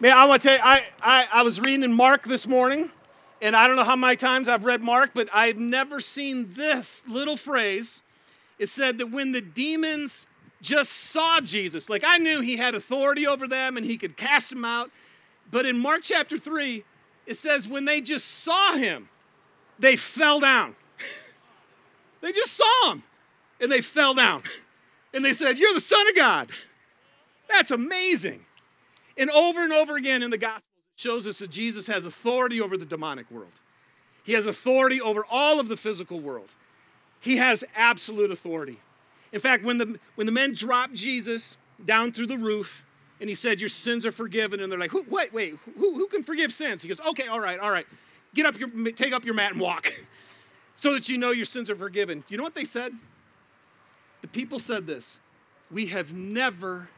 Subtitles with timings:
[0.00, 2.90] Man, I want to tell you, I, I, I was reading in Mark this morning,
[3.40, 7.06] and I don't know how many times I've read Mark, but I've never seen this
[7.06, 8.02] little phrase.
[8.58, 10.26] It said that when the demons
[10.60, 14.50] just saw Jesus, like I knew he had authority over them and he could cast
[14.50, 14.90] them out,
[15.52, 16.82] but in Mark chapter 3,
[17.26, 19.08] it says when they just saw him,
[19.78, 20.74] they fell down.
[22.20, 23.04] they just saw him
[23.60, 24.42] and they fell down.
[25.12, 26.48] And they said, You're the Son of God.
[27.48, 28.44] That's amazing.
[29.16, 30.64] And over and over again in the Gospels,
[30.96, 33.52] it shows us that Jesus has authority over the demonic world.
[34.24, 36.48] He has authority over all of the physical world.
[37.20, 38.78] He has absolute authority.
[39.32, 42.84] In fact, when the, when the men dropped Jesus down through the roof
[43.20, 46.06] and he said, Your sins are forgiven, and they're like, who, Wait, wait, who, who
[46.06, 46.82] can forgive sins?
[46.82, 47.86] He goes, Okay, all right, all right.
[48.34, 49.92] Get up, your, take up your mat and walk
[50.74, 52.24] so that you know your sins are forgiven.
[52.28, 52.92] You know what they said?
[54.22, 55.20] The people said this
[55.70, 56.88] We have never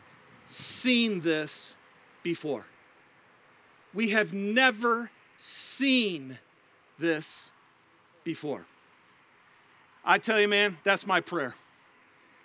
[0.47, 1.77] seen this
[2.27, 2.67] before.
[3.95, 6.41] We have never seen
[6.99, 7.53] this
[8.25, 8.67] before.
[10.05, 11.55] I tell you, man, that's my prayer.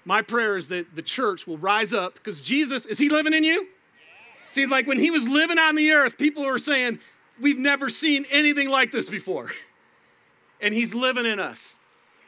[0.05, 3.43] My prayer is that the church will rise up because Jesus, is he living in
[3.43, 3.69] you?
[4.51, 6.99] See, like when he was living on the earth, people were saying,
[7.39, 9.49] We've never seen anything like this before.
[10.61, 11.79] and he's living in us.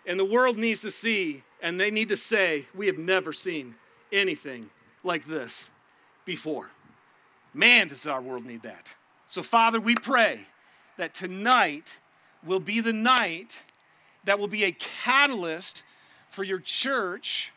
[0.08, 3.76] And the world needs to see and they need to say, We have never seen
[4.12, 4.72] anything
[5.04, 5.70] like this
[6.26, 6.72] before.
[7.54, 8.96] Man, does our world need that.
[9.28, 10.48] So, Father, we pray
[10.98, 12.00] that tonight
[12.44, 13.64] will be the night
[14.26, 15.84] that will be a catalyst
[16.30, 17.52] for your church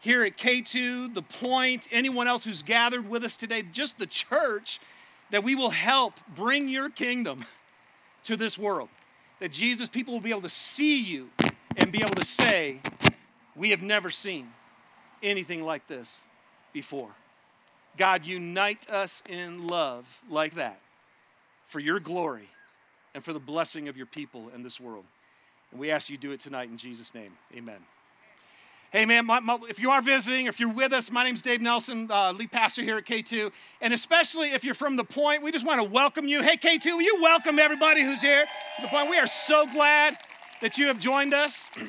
[0.00, 4.80] here at K2, The Point, anyone else who's gathered with us today, just the church,
[5.30, 7.44] that we will help bring your kingdom
[8.24, 8.88] to this world.
[9.40, 11.30] That Jesus, people will be able to see you
[11.76, 12.80] and be able to say,
[13.54, 14.48] We have never seen
[15.22, 16.26] anything like this
[16.72, 17.10] before.
[17.98, 20.80] God, unite us in love like that
[21.66, 22.48] for your glory
[23.12, 25.04] and for the blessing of your people in this world.
[25.72, 27.32] And we ask you do it tonight in Jesus' name.
[27.54, 27.80] Amen.
[28.92, 31.60] Hey, man, my, my, if you are visiting, if you're with us, my name's Dave
[31.60, 33.50] Nelson, uh, lead pastor here at K2.
[33.82, 36.42] And especially if you're from The Point, we just want to welcome you.
[36.42, 38.44] Hey, K2, will you welcome everybody who's here
[38.76, 39.10] to The Point?
[39.10, 40.16] We are so glad
[40.62, 41.68] that you have joined us.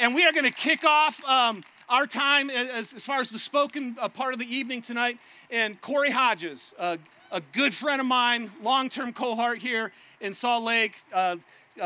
[0.00, 3.38] And we are going to kick off um, our time as, as, far as the
[3.38, 5.18] spoken uh, part of the evening tonight.
[5.50, 6.96] And Corey Hodges, uh,
[7.30, 11.36] a good friend of mine, long term cohort here in Salt Lake, uh,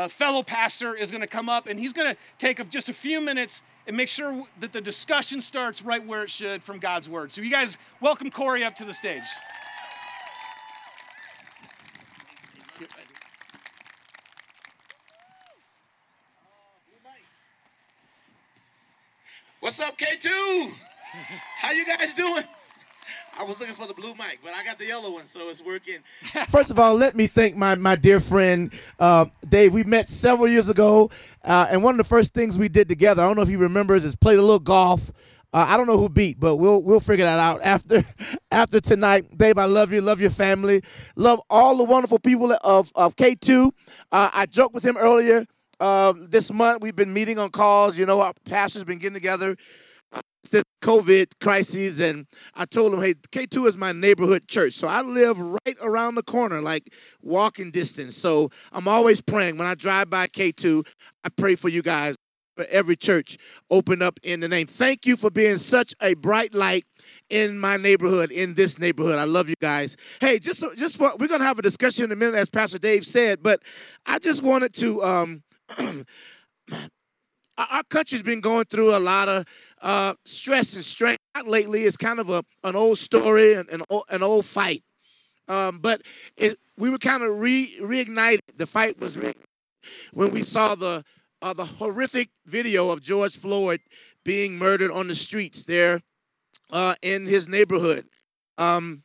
[0.09, 3.21] fellow pastor, is going to come up and he's going to take just a few
[3.21, 7.31] minutes and make sure that the discussion starts right where it should from God's word.
[7.31, 9.23] So, you guys welcome Corey up to the stage.
[19.67, 20.71] What's up, K2?
[21.57, 22.43] How you guys doing?
[23.37, 25.61] I was looking for the blue mic, but I got the yellow one, so it's
[25.61, 25.97] working.
[26.47, 29.73] First of all, let me thank my, my dear friend uh, Dave.
[29.73, 31.11] We met several years ago,
[31.43, 33.57] uh, and one of the first things we did together, I don't know if he
[33.57, 35.11] remembers, is played a little golf.
[35.51, 38.05] Uh, I don't know who beat, but we'll we'll figure that out after
[38.51, 39.25] after tonight.
[39.37, 40.81] Dave, I love you, love your family,
[41.17, 43.71] love all the wonderful people of of K2.
[44.13, 45.45] Uh, I joked with him earlier
[45.79, 47.97] um, this month we've been meeting on calls.
[47.97, 49.55] You know, our pastors been getting together.
[50.13, 50.21] Uh,
[50.51, 55.01] this COVID crisis, and I told him, "Hey, K2 is my neighborhood church, so I
[55.01, 56.83] live right around the corner, like
[57.21, 58.15] walking distance.
[58.15, 60.83] So I'm always praying when I drive by K2.
[61.25, 62.15] I pray for you guys."
[62.55, 63.37] For every church
[63.69, 64.65] open up in the name.
[64.65, 66.85] Thank you for being such a bright light
[67.29, 69.19] in my neighborhood, in this neighborhood.
[69.19, 69.95] I love you guys.
[70.19, 73.05] Hey, just just for, we're gonna have a discussion in a minute, as Pastor Dave
[73.05, 73.61] said, but
[74.07, 75.43] I just wanted to um,
[77.57, 79.45] our country's been going through a lot of
[79.81, 81.17] uh, stress and strain.
[81.45, 84.83] Lately, it's kind of a, an old story and an, an old fight.
[85.47, 86.01] Um, but
[86.35, 88.39] it, we were kind of re, reignited.
[88.55, 89.33] The fight was re-
[90.13, 91.03] when we saw the
[91.41, 93.81] uh, the horrific video of George Floyd
[94.23, 96.01] being murdered on the streets there
[96.71, 98.05] uh, in his neighborhood.
[98.57, 99.03] Um,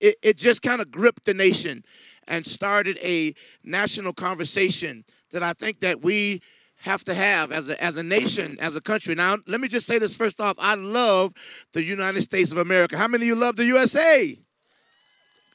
[0.00, 1.84] it, it just kind of gripped the nation
[2.28, 3.32] and started a
[3.64, 6.40] national conversation that I think that we
[6.82, 9.14] have to have as a, as a nation, as a country.
[9.14, 10.56] Now, let me just say this first off.
[10.58, 11.34] I love
[11.72, 12.96] the United States of America.
[12.96, 14.36] How many of you love the USA?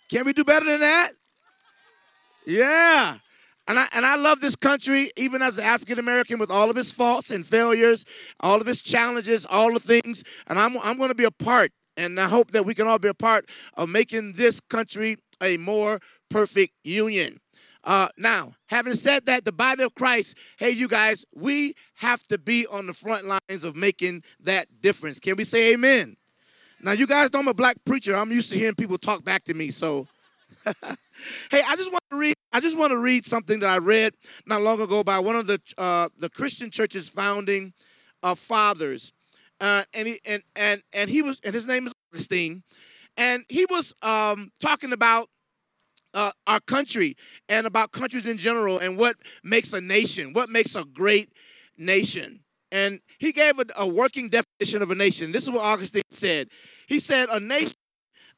[0.10, 1.12] Can we do better than that?
[2.46, 3.18] Yeah.
[3.68, 6.78] And I, and I love this country, even as an African American, with all of
[6.78, 8.06] its faults and failures,
[8.40, 10.24] all of its challenges, all the things.
[10.48, 13.00] And I'm, I'm going to be a part, and I hope that we can all
[13.00, 16.00] be a part of making this country a more
[16.30, 17.40] perfect union.
[17.86, 22.38] Uh, now, having said that, the body of Christ, hey, you guys, we have to
[22.40, 25.20] be on the front lines of making that difference.
[25.20, 26.18] Can we say amen?
[26.82, 28.16] Now, you guys know I'm a black preacher.
[28.16, 30.08] I'm used to hearing people talk back to me, so
[30.66, 32.36] hey, I just want to read.
[32.52, 34.14] I just want to read something that I read
[34.46, 37.74] not long ago by one of the uh, the Christian church's founding
[38.24, 39.14] uh, fathers,
[39.62, 42.64] uh, and he and and and he was and his name is Augustine,
[43.18, 45.30] and he was um, talking about
[46.16, 47.16] uh, our country
[47.50, 51.32] and about countries in general and what makes a nation, what makes a great
[51.78, 52.40] nation.
[52.72, 55.32] And he gave a, a working definition of a nation.
[55.32, 56.48] This is what Augustine said.
[56.88, 57.76] He said, A nation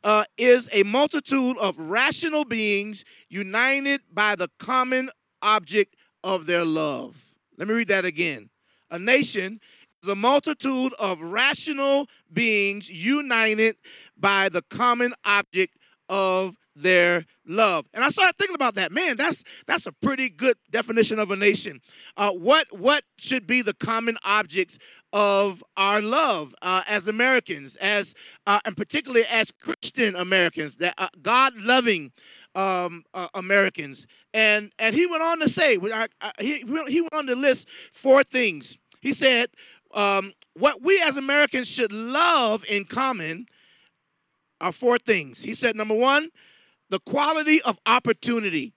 [0.04, 5.10] uh, is a multitude of rational beings united by the common
[5.42, 7.36] object of their love.
[7.58, 8.50] Let me read that again.
[8.92, 9.60] A nation
[10.04, 13.78] is a multitude of rational beings united
[14.18, 15.78] by the common object
[16.10, 17.88] of their love.
[17.94, 18.92] And I started thinking about that.
[18.92, 21.82] Man, that's that's a pretty good definition of a nation.
[22.16, 24.78] Uh, what what should be the common objects
[25.12, 28.14] of our love uh, as Americans, as
[28.46, 32.12] uh, and particularly as Christian Americans, that uh, God loving
[32.56, 34.06] um, uh, Americans.
[34.34, 37.70] And and he went on to say, I, I, he he went on to list
[37.70, 38.80] four things.
[39.02, 39.50] He said.
[39.94, 43.46] Um, what we as Americans should love in common
[44.62, 45.42] are four things.
[45.42, 46.30] He said, number one,
[46.90, 48.74] the quality of opportunity,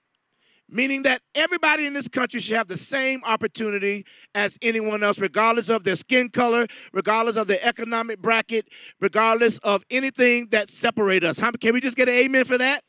[0.68, 4.04] meaning that everybody in this country should have the same opportunity
[4.34, 8.68] as anyone else, regardless of their skin color, regardless of their economic bracket,
[9.00, 11.38] regardless of anything that separate us.
[11.38, 12.82] How, can we just get an amen for that?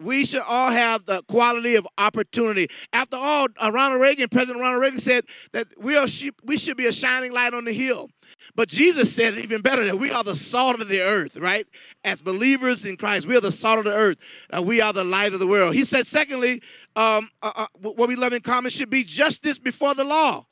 [0.00, 2.68] We should all have the quality of opportunity.
[2.92, 6.06] After all, uh, Ronald Reagan, President Ronald Reagan said that we are
[6.44, 8.08] we should be a shining light on the hill.
[8.54, 11.66] But Jesus said even better that we are the salt of the earth, right?
[12.04, 14.18] As believers in Christ, we are the salt of the earth.
[14.56, 15.74] Uh, we are the light of the world.
[15.74, 16.62] He said, secondly,
[16.96, 20.44] um, uh, uh, what we love in common should be justice before the law.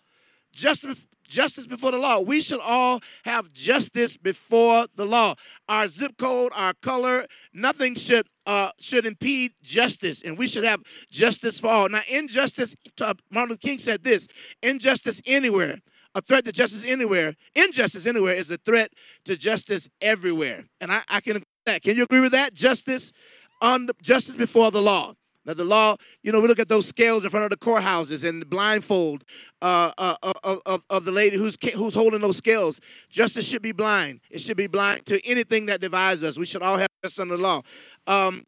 [0.52, 2.20] Justice, justice before the law.
[2.20, 5.34] We should all have justice before the law.
[5.68, 10.80] Our zip code, our color, nothing should uh, should impede justice, and we should have
[11.10, 11.88] justice for all.
[11.88, 14.26] Now, injustice, uh, Martin Luther King said this
[14.62, 15.76] injustice anywhere,
[16.14, 17.34] a threat to justice anywhere.
[17.54, 18.90] Injustice anywhere is a threat
[19.26, 20.64] to justice everywhere.
[20.80, 21.82] And I, I can that.
[21.82, 22.54] Can you agree with that?
[22.54, 23.12] Justice
[23.60, 25.14] on the, justice before the law.
[25.48, 28.28] Now the law, you know, we look at those scales in front of the courthouses
[28.28, 29.24] and the blindfold
[29.62, 32.82] uh, uh, uh of, of the lady who's who's holding those scales.
[33.08, 34.20] Justice should be blind.
[34.30, 36.38] It should be blind to anything that divides us.
[36.38, 37.62] We should all have justice under the law.
[38.06, 38.44] Um,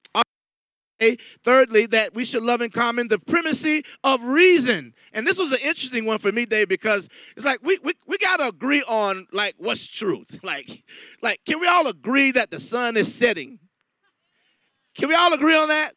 [1.43, 4.93] thirdly, that we should love in common the primacy of reason.
[5.15, 8.19] And this was an interesting one for me, Dave, because it's like we, we, we
[8.19, 10.41] gotta agree on like what's truth.
[10.51, 10.85] Like,
[11.23, 13.59] like, can we all agree that the sun is setting?
[14.97, 15.93] Can we all agree on that?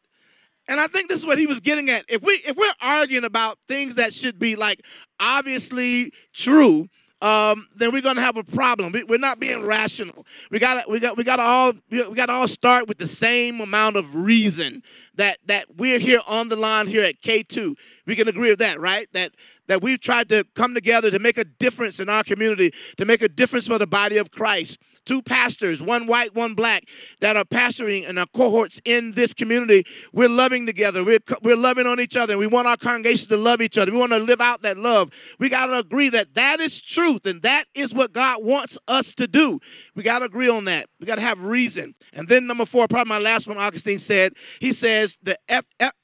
[0.68, 2.04] And I think this is what he was getting at.
[2.08, 4.80] If we if we're arguing about things that should be like
[5.20, 6.88] obviously true,
[7.20, 8.92] um, then we're gonna have a problem.
[8.92, 10.26] We, are not being rational.
[10.50, 13.06] We got we got we got to all we got to all start with the
[13.06, 14.82] same amount of reason
[15.14, 17.74] that that we're here on the line here at K2.
[18.06, 19.06] We can agree with that, right?
[19.12, 19.32] That
[19.68, 23.22] that we've tried to come together to make a difference in our community, to make
[23.22, 24.78] a difference for the body of Christ.
[25.04, 26.84] Two pastors, one white, one black,
[27.20, 29.84] that are pastoring and our cohorts in this community.
[30.12, 31.04] We're loving together.
[31.04, 32.38] We're, we're loving on each other.
[32.38, 33.92] We want our congregation to love each other.
[33.92, 35.10] We want to live out that love.
[35.38, 39.14] We got to agree that that is truth and that is what God wants us
[39.16, 39.60] to do.
[39.94, 40.86] We got to agree on that.
[41.00, 41.94] We got to have reason.
[42.12, 45.36] And then number four, probably my last one, Augustine said, he says the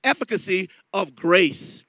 [0.04, 1.85] efficacy of grace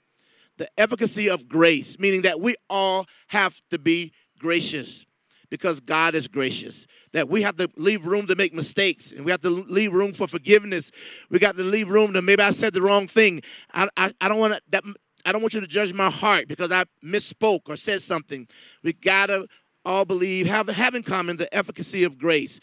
[0.58, 5.08] the efficacy of grace, meaning that we all have to be gracious
[5.52, 6.88] because God is gracious.
[7.12, 10.14] That we have to leave room to make mistakes and we have to leave room
[10.14, 10.92] for forgiveness.
[11.30, 13.44] We got to leave room to maybe I said the wrong thing.
[13.74, 14.84] I, I, I don't want that.
[15.24, 18.48] I don't want you to judge my heart because I misspoke or said something.
[18.82, 19.46] We gotta
[19.86, 22.60] all believe, have, have in common the efficacy of grace.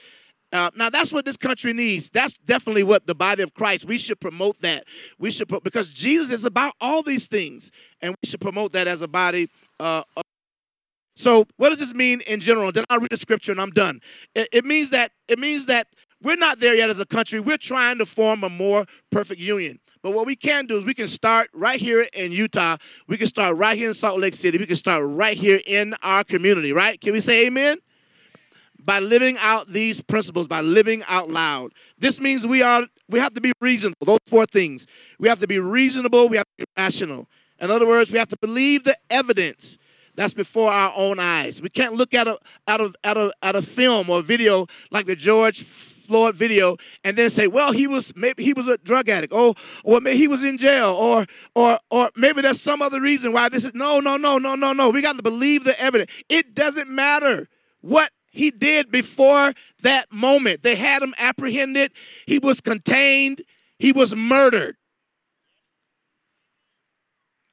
[0.52, 2.10] Uh, now that's what this country needs.
[2.10, 3.84] That's definitely what the body of Christ.
[3.84, 4.84] We should promote that.
[5.18, 9.02] We should because Jesus is about all these things, and we should promote that as
[9.02, 9.48] a body.
[9.78, 10.02] Uh,
[11.18, 12.70] so, what does this mean in general?
[12.70, 14.00] Then I'll read the scripture and I'm done.
[14.36, 15.88] It, it means that it means that
[16.22, 17.40] we're not there yet as a country.
[17.40, 19.80] We're trying to form a more perfect union.
[20.00, 22.76] But what we can do is we can start right here in Utah.
[23.08, 24.58] We can start right here in Salt Lake City.
[24.58, 27.00] We can start right here in our community, right?
[27.00, 27.78] Can we say amen?
[28.84, 31.72] by living out these principles, by living out loud.
[31.98, 33.98] This means we are we have to be reasonable.
[34.06, 34.86] Those four things.
[35.18, 37.28] We have to be reasonable, we have to be rational.
[37.60, 39.78] In other words, we have to believe the evidence
[40.18, 41.62] that's before our own eyes.
[41.62, 44.66] We can't look at a out of out of at a film or a video
[44.90, 48.76] like the George Floyd video and then say, well, he was maybe he was a
[48.78, 52.82] drug addict, or or maybe he was in jail, or or or maybe there's some
[52.82, 54.90] other reason why this is no, no, no, no, no, no.
[54.90, 56.24] We got to believe the evidence.
[56.28, 57.46] It doesn't matter
[57.80, 60.64] what he did before that moment.
[60.64, 61.92] They had him apprehended,
[62.26, 63.42] he was contained,
[63.78, 64.74] He was murdered.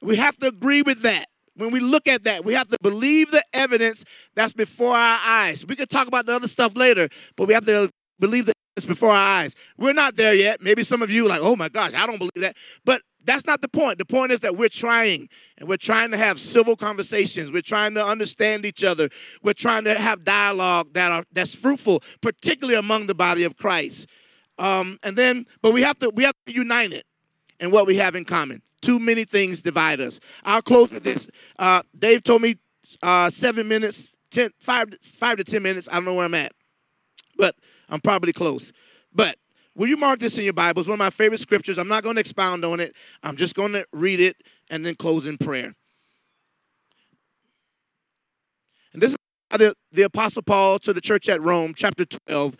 [0.02, 1.26] We have to agree with that.
[1.56, 5.64] When we look at that, we have to believe the evidence that's before our eyes.
[5.66, 8.86] We could talk about the other stuff later, but we have to believe the evidence
[8.86, 9.54] before our eyes.
[9.78, 10.60] We're not there yet.
[10.62, 12.56] Maybe some of you like, oh my gosh, I don't believe that.
[12.84, 13.98] But that's not the point.
[13.98, 17.50] The point is that we're trying and we're trying to have civil conversations.
[17.50, 19.08] We're trying to understand each other.
[19.42, 24.08] We're trying to have dialogue that are that's fruitful, particularly among the body of Christ.
[24.58, 27.04] Um, and then, but we have to we have to unite it
[27.60, 28.62] and what we have in common.
[28.82, 30.20] Too many things divide us.
[30.44, 31.28] I'll close with this.
[31.58, 32.56] Uh, Dave told me
[33.02, 35.88] uh, seven minutes, ten, five, five to ten minutes.
[35.90, 36.52] I don't know where I'm at,
[37.36, 37.54] but
[37.88, 38.72] I'm probably close.
[39.12, 39.36] But
[39.74, 40.80] will you mark this in your Bible?
[40.80, 41.78] It's one of my favorite scriptures.
[41.78, 42.94] I'm not going to expound on it.
[43.22, 44.36] I'm just going to read it
[44.70, 45.74] and then close in prayer.
[48.92, 49.18] And this is
[49.58, 52.56] the, the Apostle Paul to the church at Rome, chapter 12.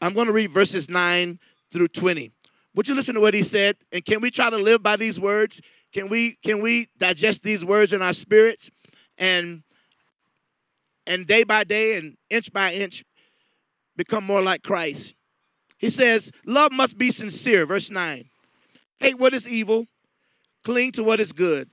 [0.00, 1.38] I'm going to read verses 9
[1.70, 2.32] through 20.
[2.74, 3.76] Would you listen to what he said?
[3.92, 5.60] And can we try to live by these words?
[5.92, 8.70] Can we can we digest these words in our spirits
[9.18, 9.62] and
[11.06, 13.02] and day by day and inch by inch
[13.96, 15.16] become more like Christ?
[15.78, 18.24] He says, love must be sincere, verse 9.
[18.98, 19.86] Hate what is evil,
[20.62, 21.68] cling to what is good.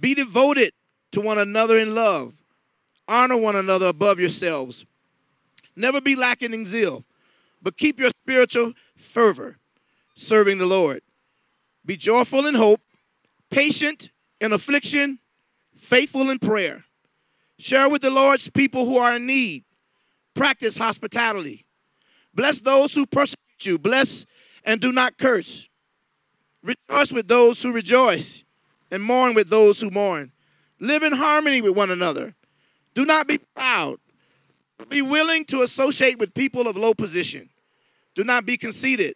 [0.00, 0.70] Be devoted
[1.12, 2.34] to one another in love.
[3.06, 4.86] Honor one another above yourselves.
[5.76, 7.04] Never be lacking in zeal,
[7.60, 9.58] but keep your spiritual fervor
[10.14, 11.02] serving the Lord.
[11.84, 12.80] Be joyful in hope,
[13.50, 15.18] patient in affliction,
[15.76, 16.84] faithful in prayer.
[17.58, 19.64] Share with the Lord's people who are in need.
[20.34, 21.64] Practice hospitality.
[22.34, 23.78] Bless those who persecute you.
[23.78, 24.26] Bless
[24.64, 25.68] and do not curse.
[26.62, 28.44] Rejoice with those who rejoice,
[28.90, 30.32] and mourn with those who mourn.
[30.80, 32.34] Live in harmony with one another.
[32.94, 33.98] Do not be proud.
[34.88, 37.50] Be willing to associate with people of low position.
[38.14, 39.14] Do not be conceited.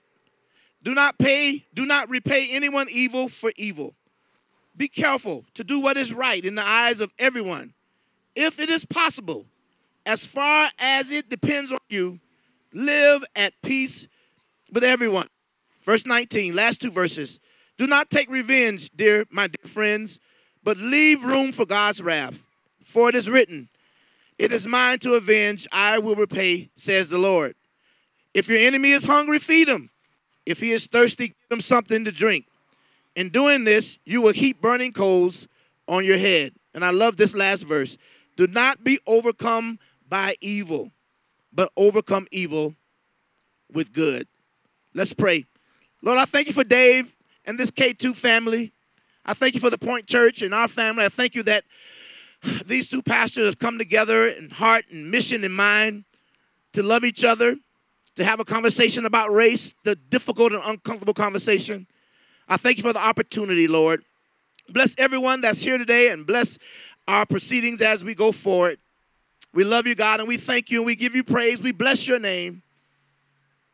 [0.88, 3.94] Do not pay, do not repay anyone evil for evil.
[4.74, 7.74] Be careful to do what is right in the eyes of everyone.
[8.34, 9.44] If it is possible,
[10.06, 12.20] as far as it depends on you,
[12.72, 14.08] live at peace
[14.72, 15.26] with everyone.
[15.82, 17.38] Verse 19, last two verses.
[17.76, 20.18] Do not take revenge, dear my dear friends,
[20.64, 22.48] but leave room for God's wrath.
[22.82, 23.68] For it is written,
[24.38, 27.56] It is mine to avenge, I will repay, says the Lord.
[28.32, 29.90] If your enemy is hungry, feed him.
[30.48, 32.46] If he is thirsty, give him something to drink.
[33.14, 35.46] In doing this, you will heap burning coals
[35.86, 36.54] on your head.
[36.72, 37.98] And I love this last verse.
[38.34, 39.78] Do not be overcome
[40.08, 40.90] by evil,
[41.52, 42.74] but overcome evil
[43.70, 44.26] with good.
[44.94, 45.44] Let's pray.
[46.02, 47.14] Lord, I thank you for Dave
[47.44, 48.72] and this K2 family.
[49.26, 51.04] I thank you for the Point Church and our family.
[51.04, 51.64] I thank you that
[52.64, 56.04] these two pastors have come together in heart and mission in mind
[56.72, 57.54] to love each other
[58.18, 61.86] to have a conversation about race, the difficult and uncomfortable conversation.
[62.48, 64.04] I thank you for the opportunity, Lord.
[64.68, 66.58] Bless everyone that's here today and bless
[67.06, 68.78] our proceedings as we go forward.
[69.54, 71.62] We love you, God, and we thank you and we give you praise.
[71.62, 72.62] We bless your name.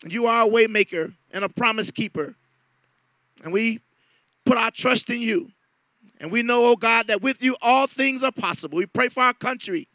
[0.07, 2.35] You are a waymaker and a promise keeper.
[3.45, 3.81] And we
[4.45, 5.51] put our trust in you.
[6.21, 8.77] And we know, oh God, that with you all things are possible.
[8.77, 9.89] We pray for our country.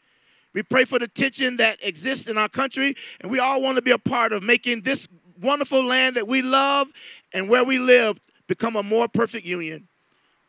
[0.54, 3.82] We pray for the tension that exists in our country, and we all want to
[3.82, 5.08] be a part of making this
[5.42, 6.92] wonderful land that we love
[7.34, 9.88] and where we live become a more perfect union.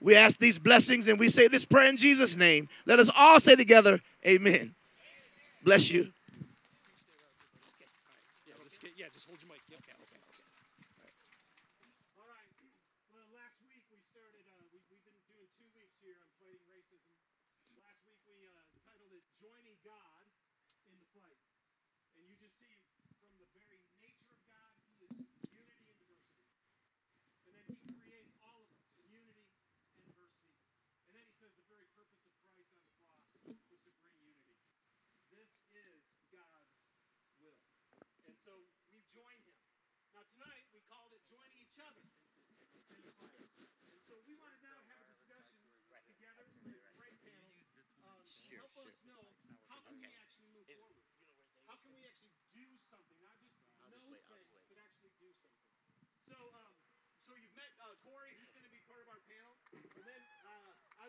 [0.00, 2.68] We ask these blessings and we say this prayer in Jesus' name.
[2.86, 4.74] Let us all say together, Amen.
[5.62, 6.12] Bless you.
[19.40, 20.28] joining God
[20.84, 21.40] in the fight.
[22.12, 22.76] And you just see
[23.24, 26.44] from the very nature of God, He is unity and diversity.
[27.48, 29.48] And then He creates all of us in unity
[29.96, 30.60] and diversity.
[31.08, 34.20] And then He says the very purpose of Christ on the cross was to bring
[34.20, 34.60] unity.
[35.32, 36.76] This is God's
[37.40, 37.64] will.
[38.28, 38.52] And so
[38.92, 39.56] we've joined Him.
[40.12, 42.04] Now tonight we called it joining each other
[42.92, 43.59] in the fight.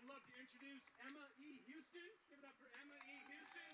[0.02, 1.62] I'd love to introduce Emma E.
[1.70, 2.10] Houston.
[2.26, 3.16] Give it up for Emma E.
[3.30, 3.70] Houston.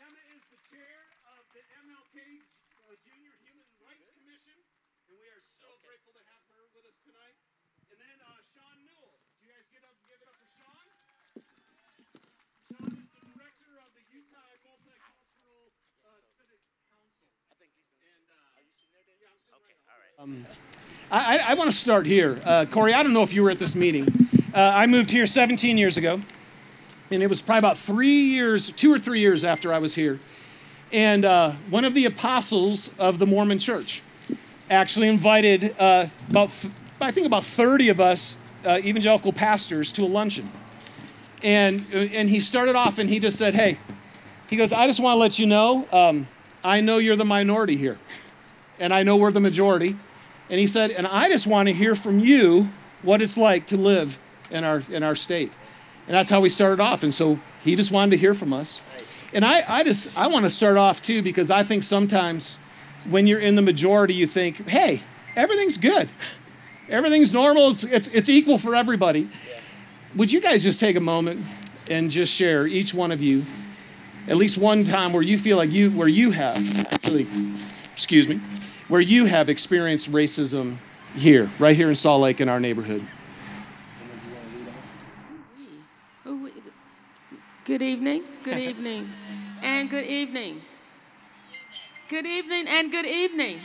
[0.00, 2.40] Emma is the chair of the MLK
[2.88, 5.92] uh, Junior Human Rights Commission, and we are so okay.
[5.92, 7.36] grateful to have her with us tonight.
[7.92, 9.20] And then uh, Sean Newell.
[9.36, 10.86] Do you guys get up, give it up for Sean?
[12.72, 15.68] Sean is the director of the Utah Multicultural
[16.08, 17.28] uh, Civic Council.
[17.52, 18.08] I think he's going to.
[18.08, 19.20] And uh, are you sitting there, David?
[19.20, 19.41] Yeah, I'm sitting okay, right all right.
[20.22, 20.46] Um,
[21.10, 22.38] I, I, want to start here.
[22.44, 24.06] Uh, Corey, I don't know if you were at this meeting.
[24.54, 26.20] Uh, I moved here 17 years ago,
[27.10, 30.20] and it was probably about three years, two or three years after I was here.
[30.92, 34.00] And uh, one of the apostles of the Mormon church
[34.70, 36.50] actually invited uh, about,
[37.00, 40.48] I think about 30 of us uh, evangelical pastors to a luncheon.
[41.42, 43.78] And, uh, and he started off and he just said, Hey,
[44.48, 46.28] he goes, I just want to let you know, um,
[46.62, 47.98] I know you're the minority here,
[48.82, 49.96] and I know we're the majority.
[50.50, 52.70] And he said, and I just want to hear from you
[53.02, 54.20] what it's like to live
[54.50, 55.52] in our, in our state.
[56.08, 57.04] And that's how we started off.
[57.04, 58.82] And so he just wanted to hear from us.
[59.32, 62.56] And I, I just, I want to start off too, because I think sometimes
[63.08, 65.02] when you're in the majority, you think, hey,
[65.36, 66.10] everything's good.
[66.88, 67.70] Everything's normal.
[67.70, 69.28] It's, it's, it's equal for everybody.
[70.16, 71.40] Would you guys just take a moment
[71.88, 73.44] and just share, each one of you,
[74.28, 76.56] at least one time where you feel like you, where you have
[76.92, 77.26] actually,
[77.94, 78.40] excuse me,
[78.88, 80.76] where you have experienced racism
[81.14, 83.02] here, right here in Salt Lake in our neighborhood?
[87.64, 89.08] Good evening, good evening,
[89.62, 90.60] and good evening.
[92.08, 93.58] Good evening and good evening.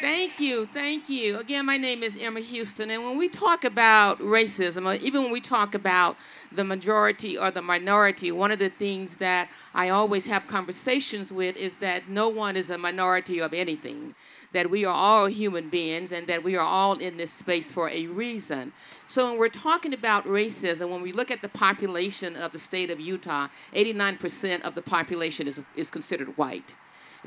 [0.00, 1.38] Thank you, thank you.
[1.38, 5.40] Again, my name is Emma Houston, and when we talk about racism, even when we
[5.40, 6.18] talk about
[6.52, 11.56] the majority or the minority, one of the things that I always have conversations with
[11.56, 14.14] is that no one is a minority of anything,
[14.52, 17.88] that we are all human beings, and that we are all in this space for
[17.88, 18.74] a reason.
[19.06, 22.90] So when we're talking about racism, when we look at the population of the state
[22.90, 26.76] of Utah, 89% of the population is, is considered white.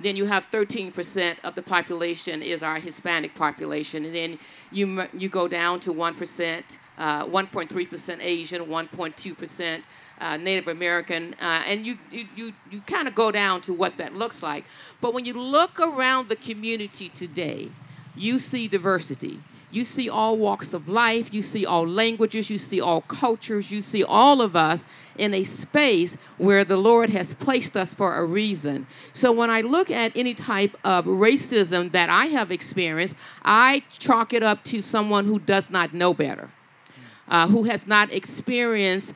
[0.02, 4.06] Then you have 13% of the population is our Hispanic population.
[4.06, 4.40] And then
[4.72, 9.84] you, you go down to 1%, uh, 1.3% Asian, 1.2%
[10.22, 13.98] uh, Native American, uh, and you, you, you, you kind of go down to what
[13.98, 14.66] that looks like.
[15.02, 17.72] But when you look around the community today,
[18.16, 19.40] you see diversity.
[19.72, 23.82] You see all walks of life, you see all languages, you see all cultures, you
[23.82, 28.26] see all of us in a space where the Lord has placed us for a
[28.26, 28.88] reason.
[29.14, 34.34] So when I look at any type of racism that I have experienced, I chalk
[34.34, 36.50] it up to someone who does not know better,
[37.28, 39.14] uh, who has not experienced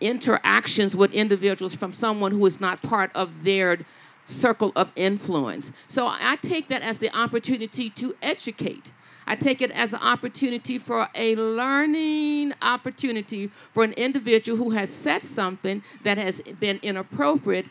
[0.00, 3.78] interactions with individuals from someone who is not part of their
[4.24, 5.72] circle of influence.
[5.86, 8.90] So I take that as the opportunity to educate
[9.26, 14.90] I take it as an opportunity for a learning opportunity for an individual who has
[14.90, 17.66] said something that has been inappropriate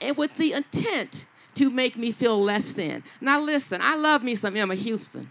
[0.00, 3.02] and with the intent to make me feel less than.
[3.20, 5.30] Now, listen, I love me some Emma Houston.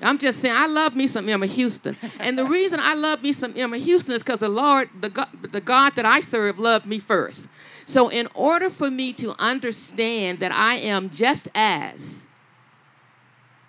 [0.00, 1.96] I'm just saying, I love me some Emma Houston.
[2.18, 5.28] And the reason I love me some Emma Houston is because the Lord, the God,
[5.42, 7.48] the God that I serve, loved me first.
[7.86, 12.26] So, in order for me to understand that I am just as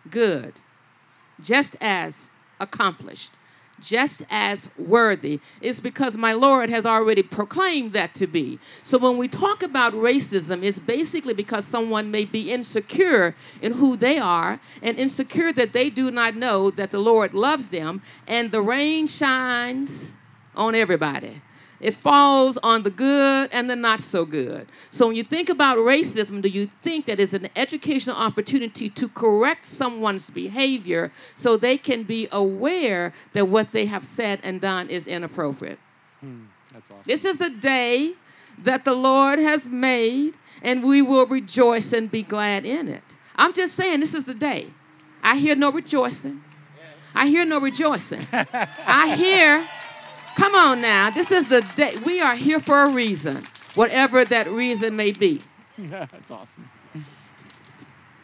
[0.10, 0.60] good
[1.42, 3.34] just as accomplished,
[3.82, 8.58] just as worthy, is because my Lord has already proclaimed that to be.
[8.84, 13.98] So when we talk about racism, it's basically because someone may be insecure in who
[13.98, 18.52] they are and insecure that they do not know that the Lord loves them and
[18.52, 20.16] the rain shines
[20.56, 21.42] on everybody.
[21.80, 24.68] It falls on the good and the not so good.
[24.92, 29.10] So when you think about racism, do you think that it's an educational opportunity to
[29.10, 34.90] correct someone's behavior so they can be aware that what they have said and done
[34.90, 35.80] is inappropriate?
[36.22, 37.04] Hmm, that's awesome.
[37.06, 38.14] This is the day
[38.64, 43.04] that the Lord has made, and we will rejoice and be glad in it.
[43.36, 44.68] I'm just saying, this is the day.
[45.22, 46.42] I hear no rejoicing.
[47.14, 48.28] I hear no rejoicing.
[48.32, 49.68] I hear
[50.36, 51.10] Come on now.
[51.10, 51.96] This is the day.
[52.06, 55.42] We are here for a reason, whatever that reason may be.
[55.78, 56.70] Yeah, That's awesome.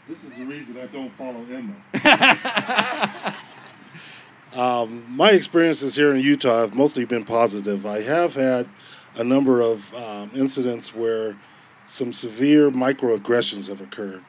[0.08, 1.74] This is the reason I don't follow Emma.
[4.54, 7.86] um, my experiences here in Utah have mostly been positive.
[7.86, 8.68] I have had
[9.16, 11.38] a number of um, incidents where
[11.86, 14.24] some severe microaggressions have occurred,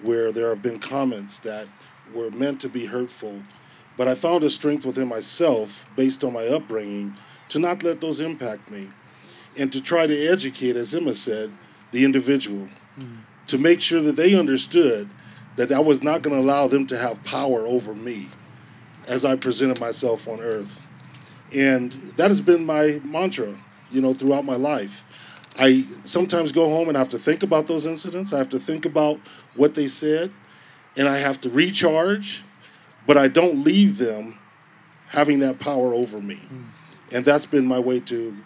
[0.00, 1.68] where there have been comments that
[2.12, 3.42] were meant to be hurtful
[3.96, 7.14] but I found a strength within myself, based on my upbringing,
[7.48, 8.88] to not let those impact me
[9.56, 11.52] and to try to educate, as Emma said,
[11.90, 13.16] the individual, mm-hmm.
[13.46, 15.10] to make sure that they understood
[15.56, 18.28] that I was not going to allow them to have power over me
[19.06, 20.86] as I presented myself on earth.
[21.52, 23.54] And that has been my mantra,
[23.90, 25.04] you know, throughout my life.
[25.58, 28.32] I sometimes go home and have to think about those incidents.
[28.32, 29.20] I have to think about
[29.54, 30.32] what they said,
[30.96, 32.42] and I have to recharge
[33.06, 34.38] but I don't leave them
[35.08, 36.36] having that power over me.
[36.36, 36.64] Mm.
[37.12, 38.36] And that's been my way to,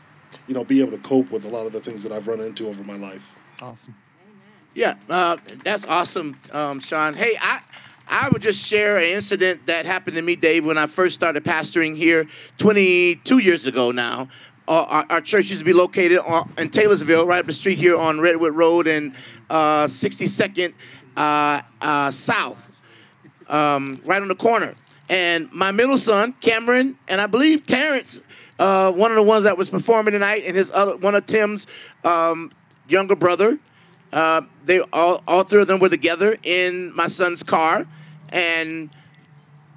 [0.48, 2.40] you know, be able to cope with a lot of the things that I've run
[2.40, 3.36] into over my life.
[3.62, 3.94] Awesome.
[4.74, 7.14] Yeah, uh, that's awesome, um, Sean.
[7.14, 7.60] Hey, I,
[8.08, 11.44] I would just share an incident that happened to me, Dave, when I first started
[11.44, 12.26] pastoring here
[12.58, 14.28] 22 years ago now.
[14.68, 17.96] Our, our church used to be located on, in Taylorsville, right up the street here
[17.96, 19.14] on Redwood Road and
[19.48, 20.74] uh, 62nd
[21.16, 22.65] uh, uh, South,
[23.48, 24.74] um, right on the corner.
[25.08, 28.20] And my middle son, Cameron, and I believe Terrence,
[28.58, 31.66] uh, one of the ones that was performing tonight, and his other one of Tim's
[32.04, 32.50] um,
[32.88, 33.58] younger brother,
[34.12, 37.86] uh, they all, all three of them were together in my son's car,
[38.30, 38.90] and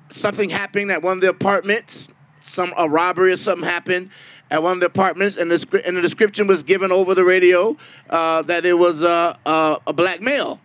[0.09, 2.09] something happened at one of the apartments.
[2.41, 4.09] Some a robbery or something happened
[4.49, 7.77] at one of the apartments, and the and the description was given over the radio
[8.09, 10.59] uh, that it was uh, uh, a black male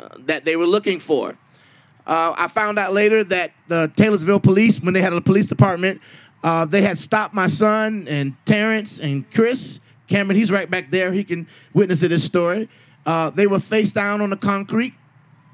[0.00, 1.36] uh, that they were looking for.
[2.06, 6.00] Uh, I found out later that the Taylorsville police, when they had a police department,
[6.44, 11.12] uh, they had stopped my son and Terrence and Chris Cameron, he's right back there.
[11.12, 12.68] He can witness to this story.
[13.04, 14.94] Uh, they were face down on the concrete,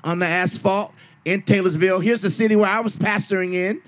[0.04, 0.92] on the asphalt
[1.24, 2.00] in Taylorsville.
[2.00, 3.82] Here's the city where I was pastoring in,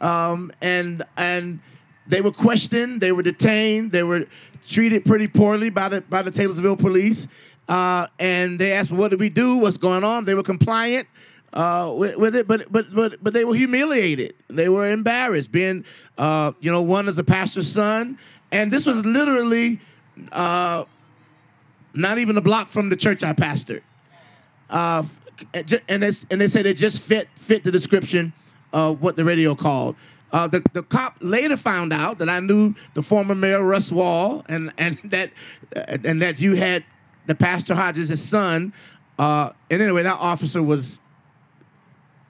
[0.00, 1.60] um, and and
[2.06, 4.26] they were questioned, they were detained, they were
[4.66, 7.28] treated pretty poorly by the by the Taylorsville police.
[7.68, 9.56] Uh, and they asked, "What did we do?
[9.58, 11.06] What's going on?" They were compliant
[11.52, 14.34] uh, with, with, it, but but but but they were humiliated.
[14.48, 15.84] They were embarrassed, being
[16.16, 18.18] uh, you know one as a pastor's son,
[18.52, 19.80] and this was literally
[20.32, 20.84] uh,
[21.94, 23.82] not even a block from the church I pastored.
[24.68, 25.02] Uh,
[25.52, 28.32] and, they, and they said it just fit fit the description
[28.72, 29.96] of what the radio called.
[30.32, 34.44] Uh, the, the cop later found out that I knew the former mayor Russ Wall
[34.48, 35.32] and and that
[36.04, 36.84] and that you had
[37.26, 38.72] the pastor Hodges' son.
[39.18, 40.98] Uh, and anyway, that officer was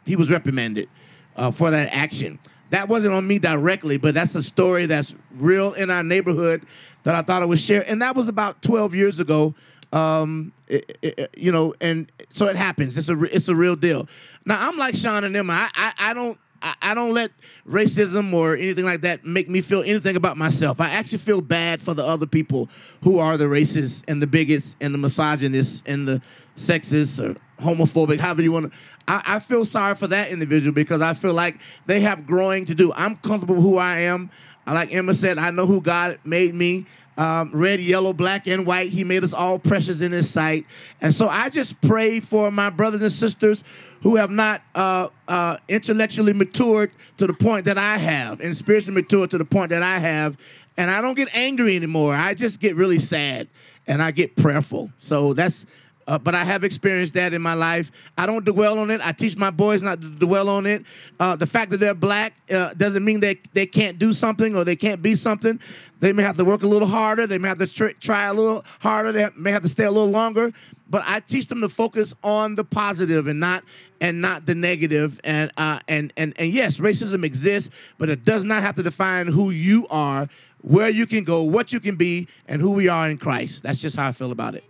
[0.05, 0.89] he was reprimanded
[1.37, 2.39] uh, for that action.
[2.71, 6.65] That wasn't on me directly, but that's a story that's real in our neighborhood
[7.03, 7.85] that I thought I would share.
[7.89, 9.55] And that was about 12 years ago.
[9.93, 12.97] Um, it, it, you know, and so it happens.
[12.97, 14.07] It's a it's a real deal.
[14.47, 15.53] Now I'm like Sean and Emma.
[15.53, 17.31] I I, I don't I, don't let
[17.67, 20.81] racism or anything like that make me feel anything about myself.
[20.81, 22.69] I actually feel bad for the other people
[23.03, 26.23] who are the racists and the bigots and the misogynists and the
[26.57, 28.79] sexists or homophobic, however you want to.
[29.11, 32.77] I, I feel sorry for that individual because I feel like they have growing to
[32.77, 32.93] do.
[32.93, 34.31] I'm comfortable who I am.
[34.67, 36.87] Like Emma said, I know who God made me.
[37.17, 38.91] Um, red, yellow, black, and white.
[38.91, 40.65] He made us all precious in His sight.
[41.01, 43.65] And so I just pray for my brothers and sisters
[44.03, 49.03] who have not uh, uh, intellectually matured to the point that I have, and spiritually
[49.03, 50.39] matured to the point that I have.
[50.77, 52.15] And I don't get angry anymore.
[52.15, 53.49] I just get really sad
[53.89, 54.93] and I get prayerful.
[54.99, 55.67] So that's
[56.11, 57.93] uh, but I have experienced that in my life.
[58.19, 59.01] I don't dwell on it.
[59.07, 60.85] I teach my boys not to dwell on it.
[61.21, 64.65] Uh, the fact that they're black uh, doesn't mean they, they can't do something or
[64.65, 65.61] they can't be something.
[66.01, 67.29] They may have to work a little harder.
[67.29, 69.13] They may have to tr- try a little harder.
[69.13, 70.53] They may have to stay a little longer.
[70.89, 73.63] But I teach them to focus on the positive and not
[74.01, 75.21] and not the negative.
[75.23, 79.29] And uh, and and and yes, racism exists, but it does not have to define
[79.29, 80.29] who you are,
[80.63, 83.63] where you can go, what you can be, and who we are in Christ.
[83.63, 84.65] That's just how I feel about it.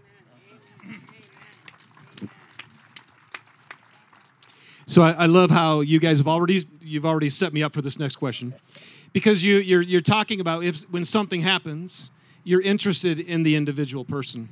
[4.90, 7.80] So I, I, love how you guys have already you've already set me up for
[7.80, 8.54] this next question,
[9.12, 12.10] because you you're you're talking about if when something happens,
[12.42, 14.48] you're interested in the individual person,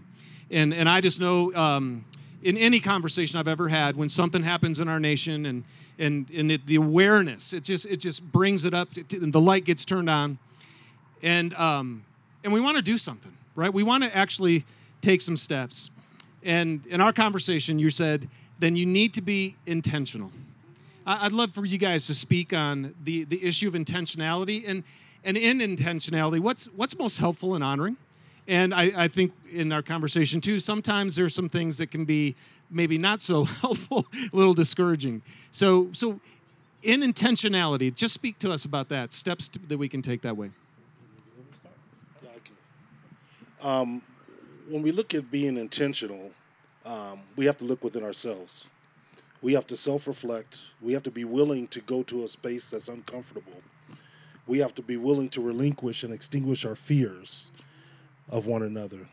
[0.48, 2.05] and and I just know um,
[2.40, 5.64] in any conversation I've ever had when something happens in our nation and
[5.98, 9.64] and and it, the awareness it just it just brings it up and the light
[9.64, 10.38] gets turned on,
[11.20, 12.05] and um,
[12.44, 13.74] and we want to do something right.
[13.74, 14.64] We want to actually
[15.01, 15.90] take some steps,
[16.44, 20.33] and in our conversation you said then you need to be intentional.
[21.07, 24.85] I'd love for you guys to speak on the, the issue of intentionality and,
[25.25, 27.97] and in intentionality, what's, what's most helpful and honoring?
[28.47, 32.35] And I, I think in our conversation too, sometimes there's some things that can be
[32.71, 35.23] maybe not so helpful, a little discouraging.
[35.51, 36.21] So, so
[36.83, 40.37] in intentionality, just speak to us about that, steps to, that we can take that
[40.37, 40.51] way.
[43.62, 44.03] Um,
[44.68, 46.31] when we look at being intentional,
[46.85, 48.71] um, we have to look within ourselves.
[49.41, 50.67] We have to self reflect.
[50.81, 53.62] We have to be willing to go to a space that's uncomfortable.
[54.47, 57.51] We have to be willing to relinquish and extinguish our fears
[58.31, 59.09] of one another.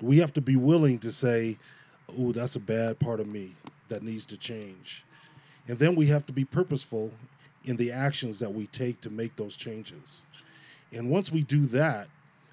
[0.00, 1.58] We have to be willing to say,
[2.18, 3.54] oh, that's a bad part of me
[3.88, 5.04] that needs to change.
[5.66, 7.12] And then we have to be purposeful
[7.64, 10.24] in the actions that we take to make those changes.
[10.92, 12.08] And once we do that,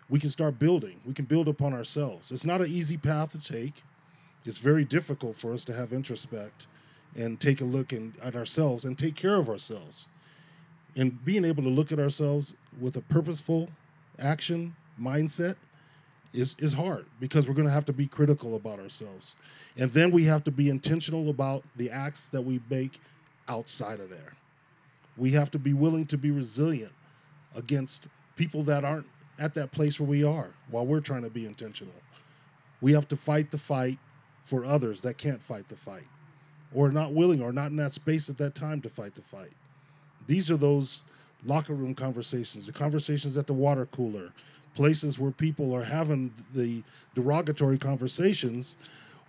[0.10, 1.00] we can start building.
[1.06, 2.32] We can build upon ourselves.
[2.32, 3.84] It's not an easy path to take
[4.46, 6.68] it's very difficult for us to have introspect
[7.16, 10.08] and take a look in, at ourselves and take care of ourselves.
[10.96, 13.70] And being able to look at ourselves with a purposeful
[14.20, 15.56] action mindset
[16.34, 19.36] is, is hard because we're going to have to be critical about ourselves.
[19.78, 23.00] And then we have to be intentional about the acts that we make
[23.48, 24.34] outside of there.
[25.18, 26.92] We have to be willing to be resilient
[27.56, 29.08] against people that aren't
[29.40, 31.94] at that place where we are while we're trying to be intentional.
[32.82, 33.98] We have to fight the fight
[34.46, 36.08] for others that can't fight the fight
[36.74, 39.52] or not willing or not in that space at that time to fight the fight.
[40.28, 41.02] These are those
[41.44, 44.32] locker room conversations, the conversations at the water cooler,
[44.76, 46.84] places where people are having the
[47.16, 48.78] derogatory conversations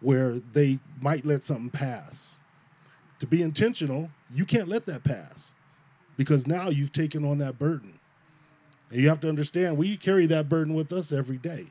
[0.01, 2.39] where they might let something pass.
[3.21, 5.55] To be intentional, you can't let that pass
[6.17, 7.99] because now you've taken on that burden.
[8.91, 11.69] And you have to understand we carry that burden with us every day.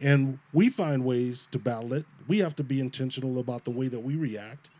[0.00, 2.06] And we find ways to battle it.
[2.26, 4.70] We have to be intentional about the way that we react.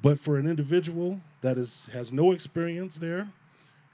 [0.00, 3.28] But for an individual that is has no experience there,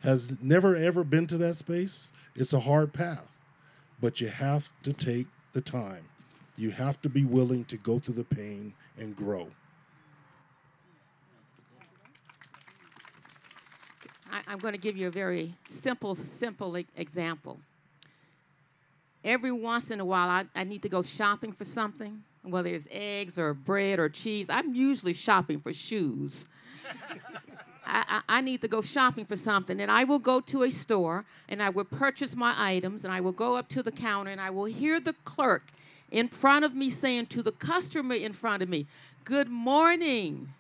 [0.03, 3.39] has never ever been to that space, it's a hard path.
[4.01, 6.05] But you have to take the time.
[6.57, 9.49] You have to be willing to go through the pain and grow.
[14.31, 17.59] I, am going to give you a very simple, simple example.
[19.25, 22.89] Every once in a while, I, I need to go shopping for something, whether it's
[22.91, 24.47] eggs or bread or cheese.
[24.49, 26.47] I'm usually shopping for shoes.
[27.87, 30.71] I, I, I need to go shopping for something, and I will go to a
[30.71, 34.31] store and I will purchase my items, and I will go up to the counter
[34.31, 35.73] and I will hear the clerk
[36.11, 38.87] in front of me saying to the customer in front of me,
[39.25, 40.55] Good morning.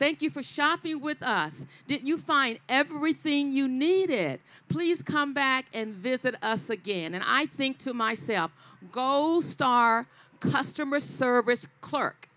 [0.00, 1.66] Thank you for shopping with us.
[1.86, 4.40] Did you find everything you needed?
[4.70, 7.12] Please come back and visit us again.
[7.12, 8.50] And I think to myself,
[8.90, 10.06] Gold Star
[10.40, 12.30] Customer Service Clerk.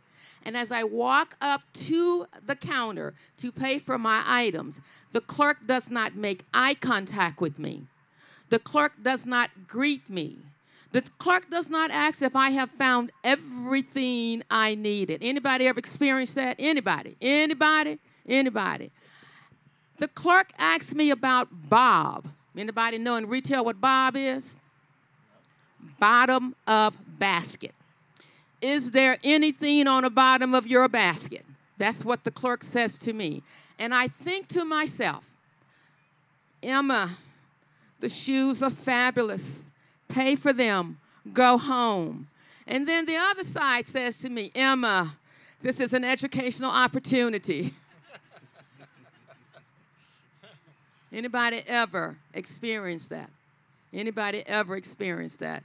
[0.43, 4.81] And as I walk up to the counter to pay for my items,
[5.13, 7.83] the clerk does not make eye contact with me.
[8.49, 10.39] The clerk does not greet me.
[10.93, 15.23] The clerk does not ask if I have found everything I needed.
[15.23, 16.55] Anybody ever experienced that?
[16.59, 17.15] Anybody?
[17.19, 17.97] Anybody?
[18.27, 18.91] Anybody?
[19.97, 22.27] The clerk asked me about Bob.
[22.55, 24.59] Anybody know in retail what Bob is?
[25.99, 27.73] Bottom of basket.
[28.61, 31.43] Is there anything on the bottom of your basket?
[31.79, 33.41] That's what the clerk says to me.
[33.79, 35.27] And I think to myself,
[36.61, 37.09] Emma,
[37.99, 39.65] the shoes are fabulous
[40.13, 40.99] pay for them,
[41.33, 42.27] go home.
[42.67, 45.15] And then the other side says to me, Emma,
[45.61, 47.73] this is an educational opportunity.
[51.11, 53.29] Anybody ever experienced that?
[53.93, 55.63] Anybody ever experienced that?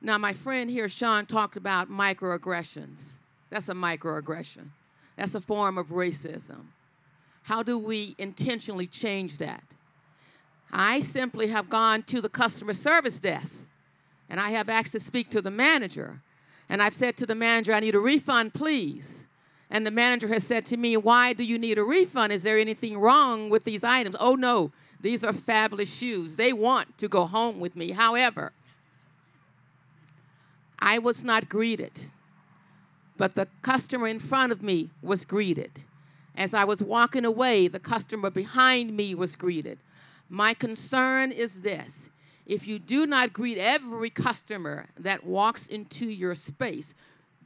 [0.00, 3.14] Now, my friend here, Sean, talked about microaggressions.
[3.50, 4.68] That's a microaggression.
[5.16, 6.64] That's a form of racism.
[7.44, 9.62] How do we intentionally change that?
[10.72, 13.70] I simply have gone to the customer service desk
[14.28, 16.20] and I have asked to speak to the manager.
[16.68, 19.26] And I've said to the manager, I need a refund, please.
[19.70, 22.32] And the manager has said to me, Why do you need a refund?
[22.32, 24.16] Is there anything wrong with these items?
[24.18, 26.36] Oh, no, these are fabulous shoes.
[26.36, 27.90] They want to go home with me.
[27.90, 28.52] However,
[30.78, 32.06] I was not greeted,
[33.16, 35.84] but the customer in front of me was greeted.
[36.36, 39.78] As I was walking away, the customer behind me was greeted.
[40.28, 42.10] My concern is this
[42.46, 46.94] if you do not greet every customer that walks into your space,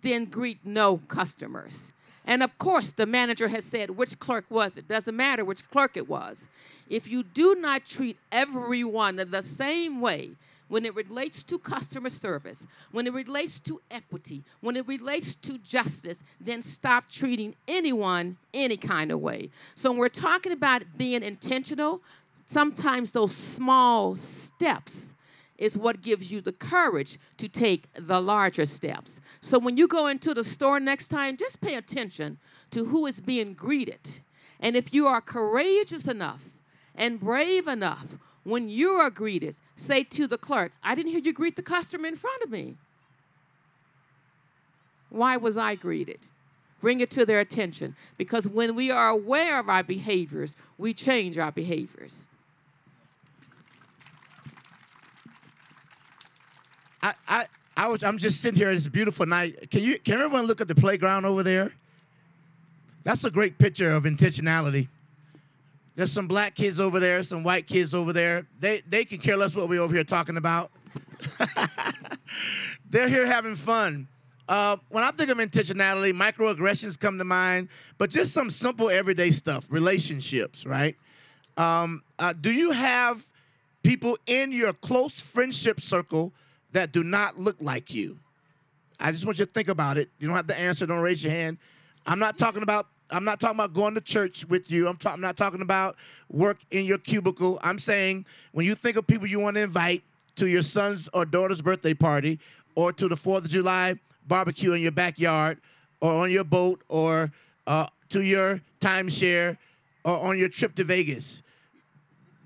[0.00, 1.92] then greet no customers.
[2.24, 4.86] And of course, the manager has said, which clerk was it?
[4.86, 6.48] Doesn't matter which clerk it was.
[6.90, 10.32] If you do not treat everyone the same way,
[10.68, 15.58] when it relates to customer service, when it relates to equity, when it relates to
[15.58, 19.50] justice, then stop treating anyone any kind of way.
[19.74, 22.02] So when we're talking about being intentional,
[22.46, 25.14] sometimes those small steps
[25.56, 29.20] is what gives you the courage to take the larger steps.
[29.40, 32.38] So when you go into the store next time, just pay attention
[32.70, 34.20] to who is being greeted.
[34.60, 36.42] And if you are courageous enough
[36.94, 41.32] and brave enough, when you are greeted, say to the clerk, I didn't hear you
[41.32, 42.76] greet the customer in front of me.
[45.10, 46.20] Why was I greeted?
[46.80, 47.96] Bring it to their attention.
[48.16, 52.24] Because when we are aware of our behaviors, we change our behaviors.
[57.02, 57.46] I, I,
[57.76, 58.70] I was, I'm just sitting here.
[58.70, 59.70] It's a beautiful night.
[59.70, 61.72] Can you, can everyone look at the playground over there?
[63.04, 64.88] That's a great picture of intentionality.
[65.98, 68.46] There's some black kids over there, some white kids over there.
[68.60, 70.70] They, they can care less what we're over here talking about.
[72.88, 74.06] They're here having fun.
[74.48, 79.30] Uh, when I think of intentionality, microaggressions come to mind, but just some simple everyday
[79.30, 80.94] stuff, relationships, right?
[81.56, 83.26] Um, uh, do you have
[83.82, 86.32] people in your close friendship circle
[86.70, 88.20] that do not look like you.
[89.00, 90.10] I just want you to think about it.
[90.20, 91.58] You don't have to answer, don't raise your hand.
[92.06, 94.86] I'm not talking about I'm not talking about going to church with you.
[94.88, 95.96] I'm, ta- I'm not talking about
[96.30, 97.58] work in your cubicle.
[97.62, 100.02] I'm saying when you think of people you want to invite
[100.36, 102.38] to your son's or daughter's birthday party
[102.74, 105.58] or to the 4th of July barbecue in your backyard
[106.00, 107.32] or on your boat or
[107.66, 109.56] uh, to your timeshare
[110.04, 111.42] or on your trip to Vegas.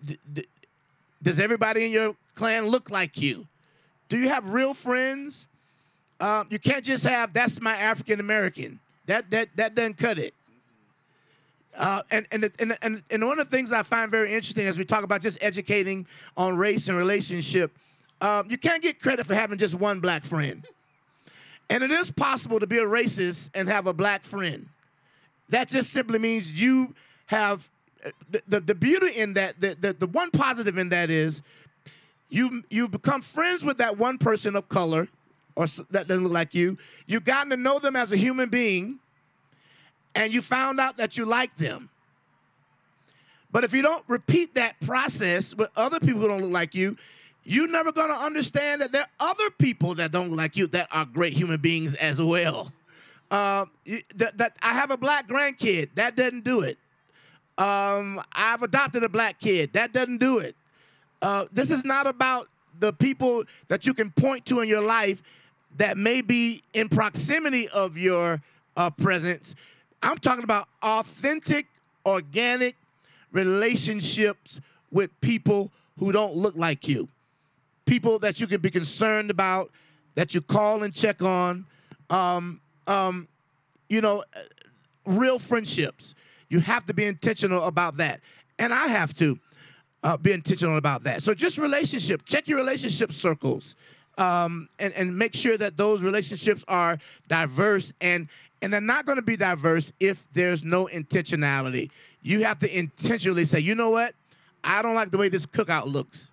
[0.05, 0.47] D- d-
[1.23, 3.47] does everybody in your clan look like you?
[4.09, 5.47] Do you have real friends?
[6.21, 8.81] Um, you can't just have that's my African American.
[9.07, 10.35] That that that doesn't cut it.
[11.77, 14.79] Uh, and, and, and, and, and one of the things I find very interesting as
[14.79, 16.07] we talk about just educating
[16.37, 17.77] on race and relationship,
[18.21, 20.67] um, you can't get credit for having just one black friend.
[21.71, 24.69] And it is possible to be a racist and have a black friend.
[25.49, 26.95] That just simply means you
[27.27, 27.71] have
[28.31, 31.43] the, the, the beauty in that, the, the, the one positive in that is
[32.29, 35.09] you you've become friends with that one person of color
[35.55, 36.79] or that doesn't look like you.
[37.07, 38.99] You've gotten to know them as a human being,
[40.15, 41.89] and you found out that you like them.
[43.51, 46.97] But if you don't repeat that process with other people who don't look like you,
[47.45, 50.67] you're never going to understand that there are other people that don't look like you
[50.69, 52.73] that are great human beings as well.
[53.31, 53.67] Uh,
[54.15, 55.91] that, that I have a black grandkid.
[55.95, 56.79] That doesn't do it.
[57.59, 59.73] Um, I've adopted a black kid.
[59.75, 60.57] That doesn't do it.
[61.21, 62.49] Uh, this is not about
[62.79, 65.23] the people that you can point to in your life
[65.77, 68.43] that may be in proximity of your
[68.77, 69.55] uh, presence.
[70.03, 71.67] I'm talking about authentic,
[72.05, 72.77] organic
[73.31, 74.61] relationships
[74.91, 77.09] with people who don't look like you.
[77.87, 79.71] People that you can be concerned about,
[80.15, 81.67] that you call and check on.
[82.11, 83.29] Um, um,
[83.89, 84.41] you know, uh,
[85.07, 86.15] real friendships.
[86.49, 88.21] You have to be intentional about that.
[88.59, 89.39] And I have to
[90.03, 91.23] uh, be intentional about that.
[91.23, 93.77] So just relationship, check your relationship circles,
[94.19, 98.29] um, and and make sure that those relationships are diverse and
[98.63, 101.91] and they're not going to be diverse if there's no intentionality.
[102.23, 104.15] You have to intentionally say, you know what,
[104.63, 106.31] I don't like the way this cookout looks.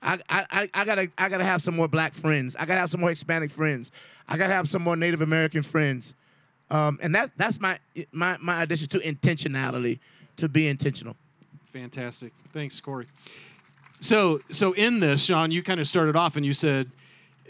[0.00, 2.54] I, I, I gotta I gotta have some more black friends.
[2.54, 3.90] I gotta have some more Hispanic friends.
[4.28, 6.14] I gotta have some more Native American friends.
[6.70, 7.80] Um, and that that's my
[8.12, 9.98] my my addition to intentionality,
[10.36, 11.16] to be intentional.
[11.66, 12.32] Fantastic.
[12.52, 13.06] Thanks, Corey.
[14.00, 16.90] So, so in this, Sean, you kind of started off and you said,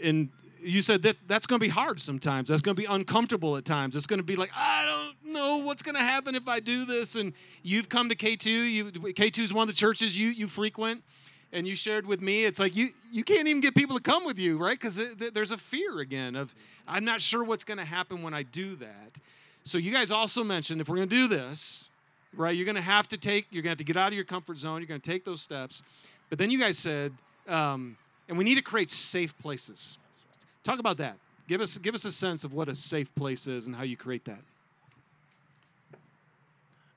[0.03, 0.29] and
[0.61, 2.49] you said that that's going to be hard sometimes.
[2.49, 3.95] That's going to be uncomfortable at times.
[3.95, 6.85] It's going to be like, I don't know what's going to happen if I do
[6.85, 7.15] this.
[7.15, 8.45] And you've come to K2.
[8.45, 11.03] You K2 is one of the churches you you frequent,
[11.51, 12.45] and you shared with me.
[12.45, 14.77] It's like you you can't even get people to come with you, right?
[14.77, 16.53] Because th- th- there's a fear again of
[16.87, 19.19] I'm not sure what's going to happen when I do that.
[19.63, 21.89] So you guys also mentioned if we're going to do this,
[22.33, 22.55] right?
[22.55, 24.25] You're going to have to take, you're going to have to get out of your
[24.25, 24.81] comfort zone.
[24.81, 25.83] You're going to take those steps.
[26.29, 27.13] But then you guys said,
[27.47, 29.97] um, and we need to create safe places.
[30.63, 31.17] Talk about that.
[31.47, 33.97] Give us, give us a sense of what a safe place is and how you
[33.97, 34.39] create that.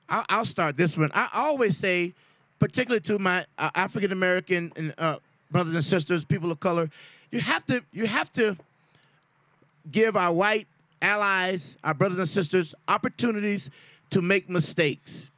[0.09, 1.09] I'll, I'll start this one.
[1.13, 2.13] I always say,
[2.59, 5.17] particularly to my uh, African American and uh,
[5.49, 6.89] brothers and sisters, people of color,
[7.31, 8.55] you have to you have to
[9.91, 10.67] give our white
[11.01, 13.69] allies, our brothers and sisters, opportunities
[14.11, 15.31] to make mistakes.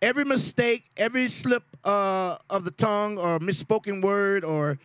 [0.00, 4.78] Every mistake, every slip uh, of the tongue or misspoken word or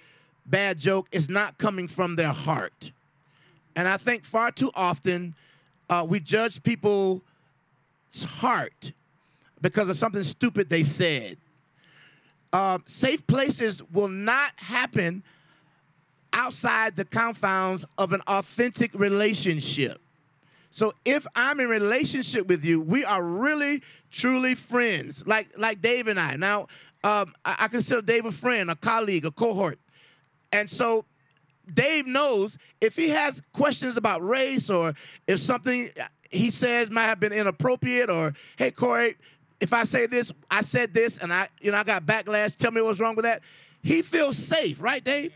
[0.47, 2.91] bad joke is not coming from their heart.
[3.75, 5.35] And I think far too often
[5.89, 7.21] uh, we judge people's
[8.23, 8.91] heart
[9.61, 11.37] because of something stupid they said.
[12.53, 15.21] Uh, safe places will not happen
[16.33, 19.99] outside the confounds of an authentic relationship.
[20.71, 23.81] So if I'm in relationship with you, we are really
[24.11, 26.35] truly friends, like like Dave and I.
[26.35, 26.67] Now,
[27.03, 29.79] um, I, I consider Dave a friend, a colleague, a cohort,
[30.51, 31.05] and so
[31.73, 34.93] Dave knows if he has questions about race or
[35.27, 35.89] if something
[36.29, 39.15] he says might have been inappropriate or hey Corey,
[39.59, 42.55] if I say this, I said this, and I you know I got backlash.
[42.55, 43.41] Tell me what's wrong with that.
[43.83, 45.33] He feels safe, right, Dave?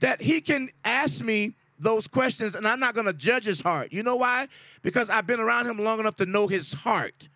[0.00, 3.92] That he can ask me those questions and I'm not going to judge his heart.
[3.92, 4.48] You know why?
[4.82, 7.28] Because I've been around him long enough to know his heart.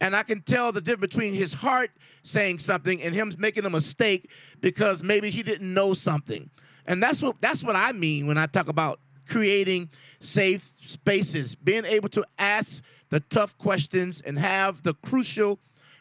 [0.00, 1.90] And I can tell the difference between his heart
[2.22, 4.30] saying something and him making a mistake
[4.60, 6.50] because maybe he didn't know something.
[6.86, 9.90] And that's what that's what I mean when I talk about creating
[10.20, 15.58] safe spaces, being able to ask the tough questions and have the crucial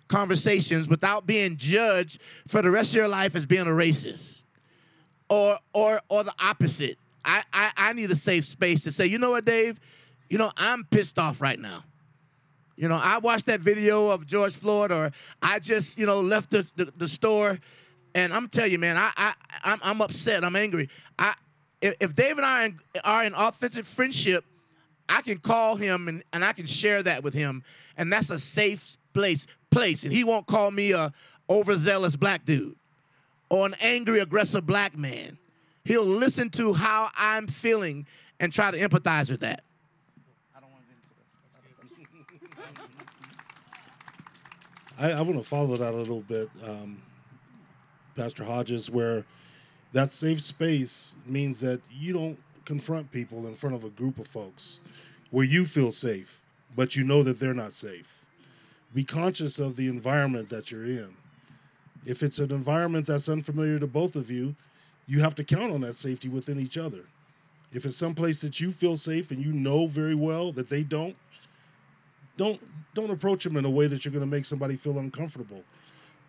[0.07, 4.43] conversations without being judged for the rest of your life as being a racist
[5.29, 6.97] or or or the opposite.
[7.25, 9.79] I, I I need a safe space to say, you know what, Dave?
[10.29, 11.83] You know, I'm pissed off right now.
[12.77, 15.11] You know, I watched that video of George Floyd, or
[15.41, 17.59] I just, you know, left the, the, the store,
[18.13, 20.43] and I'm telling you, man, I, I I'm, I'm upset.
[20.43, 20.89] I'm angry.
[21.17, 21.33] I
[21.81, 24.45] if, Dave and I are in, are in authentic friendship,
[25.09, 27.63] I can call him and, and I can share that with him,
[27.97, 30.03] and that's a safe place place.
[30.03, 31.11] And he won't call me a
[31.49, 32.75] overzealous black dude
[33.49, 35.37] or an angry, aggressive black man.
[35.83, 38.05] He'll listen to how I'm feeling
[38.39, 39.63] and try to empathize with that.
[44.99, 47.01] I, I want to follow that a little bit, um,
[48.15, 49.25] Pastor Hodges, where
[49.93, 54.27] that safe space means that you don't confront people in front of a group of
[54.27, 54.79] folks
[55.29, 56.41] where you feel safe,
[56.75, 58.25] but you know that they're not safe.
[58.93, 61.15] Be conscious of the environment that you're in.
[62.05, 64.55] If it's an environment that's unfamiliar to both of you,
[65.05, 67.05] you have to count on that safety within each other.
[67.71, 71.15] If it's someplace that you feel safe and you know very well that they don't,
[72.37, 72.61] don't
[72.93, 75.63] don't approach them in a way that you're going to make somebody feel uncomfortable.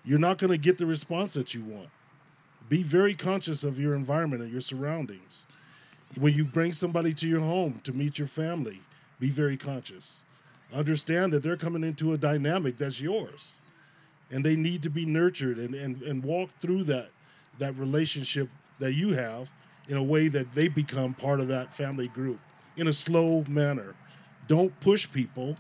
[0.05, 1.89] You're not going to get the response that you want.
[2.69, 5.47] Be very conscious of your environment and your surroundings.
[6.19, 8.83] When you bring somebody to your home to meet your family,
[9.19, 10.25] be very conscious.
[10.73, 13.63] Understand that they're coming into a dynamic that's yours.
[14.31, 17.11] And they need to be nurtured and, and, and walk through that
[17.59, 19.53] that relationship that you have
[19.89, 22.39] in a way that they become part of that family group
[22.77, 23.95] in a slow manner.
[24.47, 25.57] Don't push people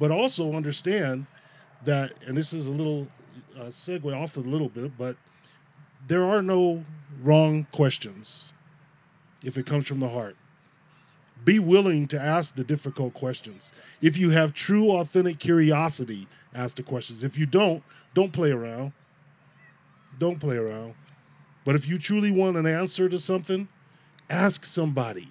[0.00, 1.26] but also understand
[1.84, 3.06] that, and this is a little
[3.56, 5.16] uh, segue off a little bit, but
[6.08, 6.84] there are no
[7.22, 8.52] wrong questions
[9.44, 10.36] if it comes from the heart.
[11.44, 13.72] Be willing to ask the difficult questions.
[14.00, 17.22] If you have true, authentic curiosity, ask the questions.
[17.22, 17.82] If you don't,
[18.14, 18.92] don't play around.
[20.18, 20.94] Don't play around.
[21.64, 23.68] But if you truly want an answer to something,
[24.28, 25.28] ask somebody.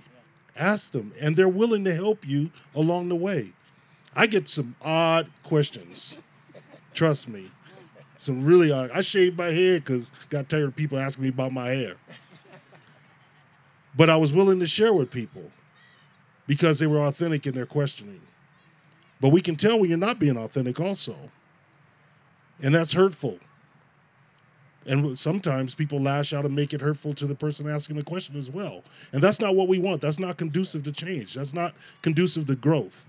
[0.56, 3.54] Ask them, and they're willing to help you along the way.
[4.16, 6.20] I get some odd questions.
[6.94, 7.52] Trust me.
[8.18, 8.92] Some really odd.
[8.94, 11.96] I shaved my head because got tired of people asking me about my hair.
[13.96, 15.52] But I was willing to share with people
[16.48, 18.22] because they were authentic in their questioning.
[19.22, 21.16] But we can tell when you're not being authentic also.
[22.62, 23.40] And that's hurtful.
[24.86, 28.36] And sometimes people lash out and make it hurtful to the person asking the question
[28.36, 28.84] as well.
[29.14, 30.02] And that's not what we want.
[30.02, 31.36] That's not conducive to change.
[31.36, 33.08] That's not conducive to growth.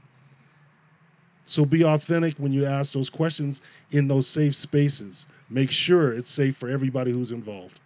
[1.45, 3.61] So be authentic when you ask those questions
[3.91, 5.27] in those safe spaces.
[5.49, 7.81] Make sure it's safe for everybody who's involved.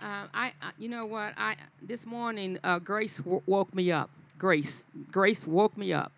[0.00, 1.34] Uh, I, you know what?
[1.36, 4.10] I this morning, uh, Grace woke me up.
[4.38, 6.12] Grace, Grace woke me up.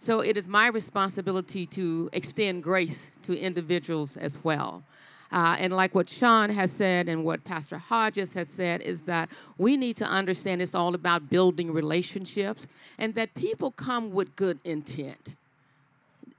[0.00, 4.82] So it is my responsibility to extend grace to individuals as well.
[5.30, 9.30] Uh, and like what Sean has said and what Pastor Hodges has said, is that
[9.58, 12.66] we need to understand it's all about building relationships
[12.98, 15.36] and that people come with good intent.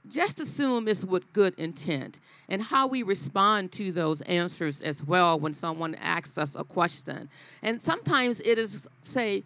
[0.08, 2.18] Just assume it's with good intent
[2.48, 7.28] and how we respond to those answers as well when someone asks us a question.
[7.62, 9.44] And sometimes it is, say,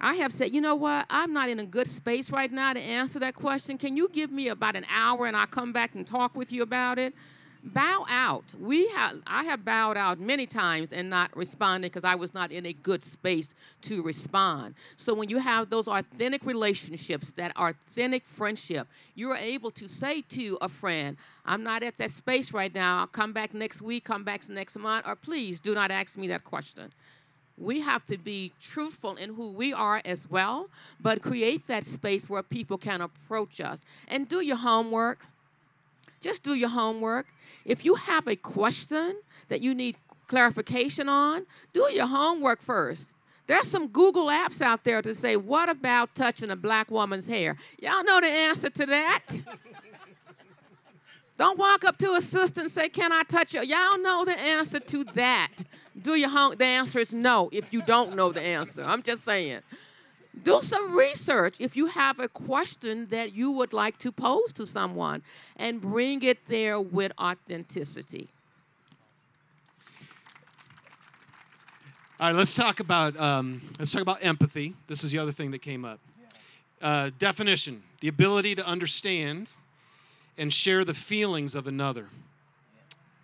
[0.00, 1.06] I have said, you know what?
[1.10, 3.78] I'm not in a good space right now to answer that question.
[3.78, 6.62] Can you give me about an hour and I'll come back and talk with you
[6.62, 7.12] about it?
[7.66, 8.44] bow out.
[8.58, 12.50] We have I have bowed out many times and not responded because I was not
[12.50, 14.74] in a good space to respond.
[14.96, 20.58] So when you have those authentic relationships, that authentic friendship, you're able to say to
[20.60, 23.00] a friend, I'm not at that space right now.
[23.00, 26.28] I'll come back next week, come back next month, or please do not ask me
[26.28, 26.92] that question.
[27.58, 30.68] We have to be truthful in who we are as well,
[31.00, 33.84] but create that space where people can approach us.
[34.08, 35.24] And do your homework
[36.20, 37.26] just do your homework.
[37.64, 39.96] If you have a question that you need
[40.26, 43.14] clarification on, do your homework first.
[43.46, 47.56] There's some Google apps out there to say, what about touching a black woman's hair?
[47.80, 49.26] Y'all know the answer to that?
[51.38, 53.60] Don't walk up to a sister and say, Can I touch you?
[53.60, 55.58] Y'all know the answer to that.
[56.00, 56.54] Do your home?
[56.56, 58.82] The answer is no if you don't know the answer.
[58.82, 59.60] I'm just saying
[60.42, 64.66] do some research if you have a question that you would like to pose to
[64.66, 65.22] someone
[65.56, 68.28] and bring it there with authenticity.
[72.18, 74.74] All right, let's talk about um, let's talk about empathy.
[74.86, 76.00] This is the other thing that came up.
[76.80, 79.50] Uh, definition: the ability to understand
[80.38, 82.08] and share the feelings of another,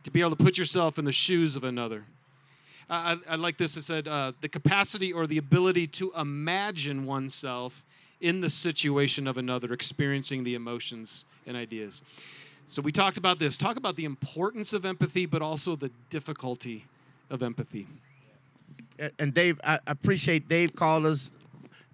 [0.03, 2.05] to be able to put yourself in the shoes of another.
[2.93, 3.76] I, I like this.
[3.78, 7.86] It said uh, the capacity or the ability to imagine oneself
[8.20, 12.03] in the situation of another, experiencing the emotions and ideas.
[12.66, 13.57] So we talked about this.
[13.57, 16.84] Talk about the importance of empathy, but also the difficulty
[17.30, 17.86] of empathy.
[19.18, 21.30] And Dave, I appreciate Dave called us.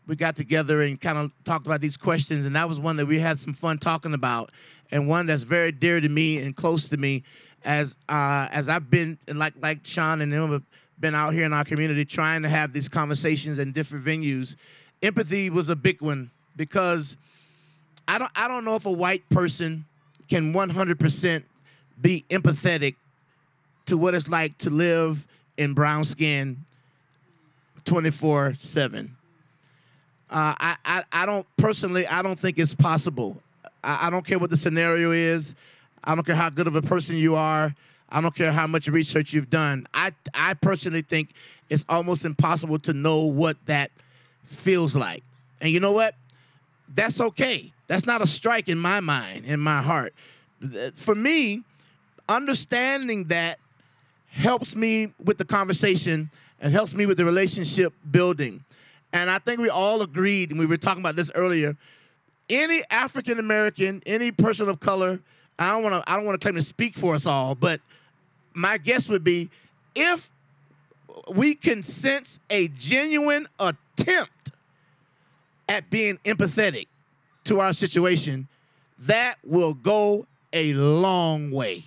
[0.09, 3.07] We got together and kind of talked about these questions, and that was one that
[3.07, 4.51] we had some fun talking about,
[4.90, 7.22] and one that's very dear to me and close to me,
[7.64, 10.64] as uh, as I've been like like Sean and them
[11.01, 14.57] been out here in our community trying to have these conversations in different venues,
[15.03, 17.16] empathy was a big one because
[18.07, 19.84] I don't I don't know if a white person
[20.28, 21.42] can 100%
[22.01, 22.94] be empathetic
[23.86, 25.26] to what it's like to live
[25.57, 26.64] in brown skin
[27.84, 29.16] 24 7.
[30.30, 33.42] Uh, I, I, I don't personally, I don't think it's possible.
[33.82, 35.55] I, I don't care what the scenario is.
[36.05, 37.74] I don't care how good of a person you are.
[38.11, 39.86] I don't care how much research you've done.
[39.92, 41.30] I, I personally think
[41.68, 43.90] it's almost impossible to know what that
[44.44, 45.22] feels like.
[45.61, 46.14] And you know what?
[46.88, 47.72] That's okay.
[47.86, 50.14] That's not a strike in my mind, in my heart.
[50.94, 51.62] For me,
[52.28, 53.59] understanding that
[54.28, 56.30] helps me with the conversation
[56.61, 58.64] and helps me with the relationship building.
[59.12, 61.76] And I think we all agreed, and we were talking about this earlier.
[62.50, 65.20] Any African American, any person of color,
[65.59, 67.80] I don't want to I don't want to claim to speak for us all, but
[68.55, 69.51] my guess would be
[69.94, 70.30] if
[71.34, 74.53] we can sense a genuine attempt
[75.68, 76.86] at being empathetic
[77.44, 78.49] to our situation,
[78.99, 81.84] that will go a long way.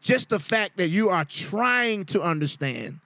[0.00, 3.00] Just the fact that you are trying to understand,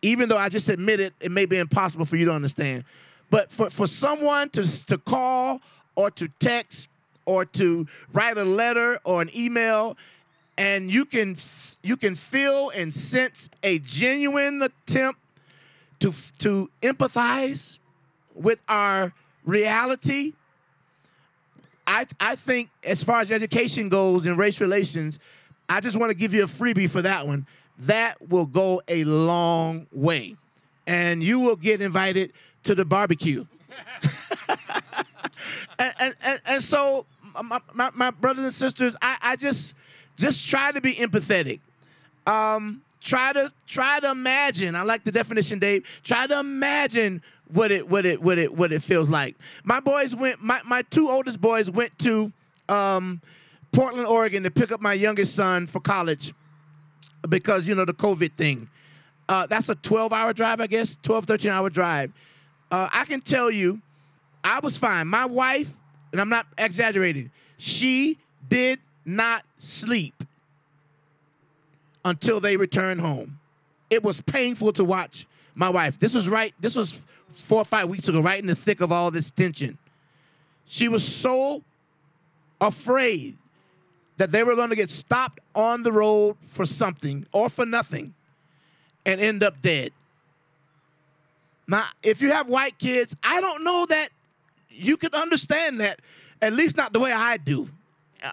[0.00, 2.84] even though I just admitted it may be impossible for you to understand,
[3.30, 5.60] but for, for someone to, to call
[5.94, 6.88] or to text
[7.24, 9.96] or to write a letter or an email
[10.58, 11.34] and you can
[11.82, 15.20] you can feel and sense a genuine attempt
[16.00, 17.78] to to empathize
[18.34, 19.12] with our
[19.44, 20.32] reality
[21.86, 25.18] I, I think as far as education goes in race relations,
[25.68, 27.46] I just want to give you a freebie for that one.
[27.80, 30.36] That will go a long way.
[30.86, 32.32] And you will get invited
[32.64, 33.46] to the barbecue.
[35.78, 37.06] and, and, and, and, so,
[37.44, 39.74] my, my, my, brothers and sisters, I, I just
[40.16, 41.60] just try to be empathetic.
[42.26, 44.74] Um, try to try to imagine.
[44.74, 45.86] I like the definition, Dave.
[46.02, 49.36] Try to imagine what it what it what it what it feels like.
[49.64, 50.42] My boys went.
[50.42, 52.32] My my two oldest boys went to
[52.68, 53.20] um,
[53.72, 56.32] Portland, Oregon, to pick up my youngest son for college
[57.28, 58.68] because you know the COVID thing.
[59.28, 62.12] Uh, that's a 12 hour drive, I guess, 12, 13 hour drive.
[62.70, 63.80] Uh, I can tell you,
[64.42, 65.06] I was fine.
[65.06, 65.72] My wife,
[66.10, 68.18] and I'm not exaggerating, she
[68.48, 70.24] did not sleep
[72.04, 73.38] until they returned home.
[73.90, 75.98] It was painful to watch my wife.
[75.98, 78.90] This was right, this was four or five weeks ago, right in the thick of
[78.90, 79.78] all this tension.
[80.66, 81.62] She was so
[82.60, 83.36] afraid
[84.16, 88.14] that they were going to get stopped on the road for something or for nothing
[89.04, 89.92] and end up dead.
[91.66, 94.08] Now, if you have white kids, I don't know that
[94.68, 96.00] you can understand that,
[96.40, 97.68] at least not the way I do.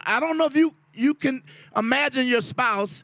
[0.05, 1.43] I don't know if you you can
[1.75, 3.03] imagine your spouse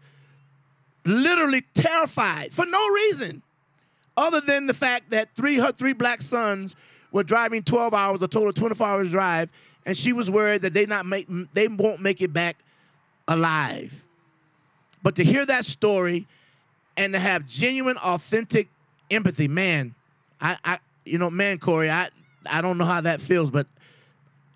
[1.06, 3.41] literally terrified for no reason
[4.18, 6.76] other than the fact that three her three black sons
[7.12, 9.49] were driving 12 hours, a total of 24 hours drive,
[9.86, 12.58] and she was worried that they not make they won't make it back
[13.28, 14.06] alive.
[15.03, 16.28] But to hear that story
[16.97, 18.70] and to have genuine, authentic
[19.12, 19.93] empathy, man,
[20.41, 22.10] I, I you know, man, Corey, I
[22.49, 23.68] I don't know how that feels, but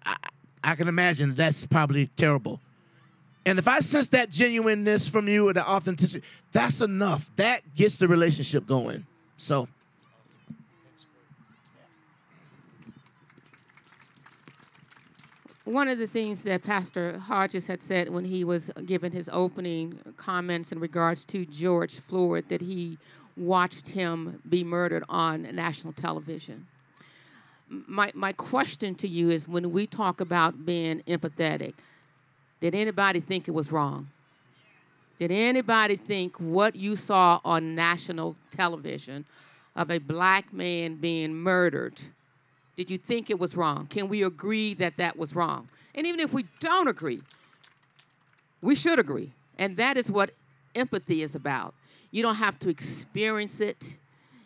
[0.06, 0.16] I,
[0.64, 2.60] I can imagine that's probably terrible.
[3.46, 7.32] And if I sense that genuineness from you or the authenticity, that's enough.
[7.38, 9.06] That gets the relationship going.
[9.38, 9.68] So.
[15.64, 20.00] One of the things that Pastor Hodges had said when he was giving his opening
[20.18, 22.98] comments in regards to George Floyd, that he
[23.38, 26.66] watched him be murdered on national television.
[27.70, 31.76] My, my question to you is when we talk about being empathetic,
[32.60, 34.08] did anybody think it was wrong?
[35.20, 39.26] Did anybody think what you saw on national television
[39.76, 42.02] of a black man being murdered,
[42.76, 43.88] did you think it was wrong?
[43.88, 45.70] Can we agree that that was wrong?
[45.94, 47.22] And even if we don't agree,
[48.62, 49.32] we should agree.
[49.58, 50.32] And that is what
[50.76, 51.74] empathy is about.
[52.12, 53.98] You don't have to experience it.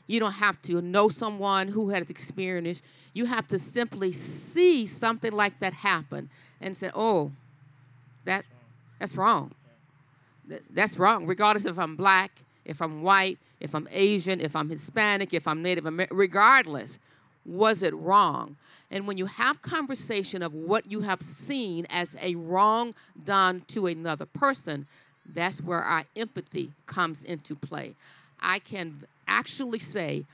[0.08, 2.84] You don't have to know someone who has experienced.
[3.14, 7.32] You have to simply see something like that happen and say, "Oh,
[8.26, 8.46] that
[9.00, 9.54] that's wrong
[10.70, 12.32] that's wrong, regardless if I'm black,
[12.66, 17.00] if I'm white, if I'm Asian, if I'm Hispanic, if I'm Native American, regardless,
[17.46, 18.58] was it wrong?
[18.92, 22.94] And when you have conversation of what you have seen as a wrong
[23.24, 24.86] done to another person,
[25.26, 27.96] that's where our empathy comes into play.
[28.40, 30.26] I can actually say,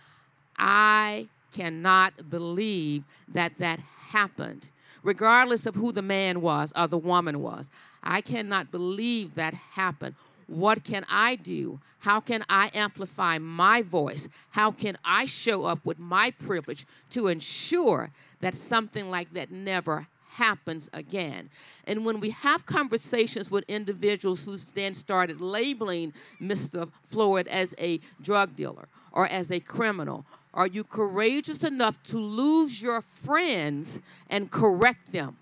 [0.57, 3.79] I cannot believe that that
[4.09, 4.71] happened
[5.03, 7.69] regardless of who the man was or the woman was.
[8.03, 10.15] I cannot believe that happened.
[10.47, 11.79] What can I do?
[11.99, 14.27] How can I amplify my voice?
[14.51, 20.07] How can I show up with my privilege to ensure that something like that never
[20.29, 21.49] happens again.
[21.85, 26.89] And when we have conversations with individuals who then started labeling Mr.
[27.05, 32.81] Floyd as a drug dealer or as a criminal, are you courageous enough to lose
[32.81, 35.37] your friends and correct them?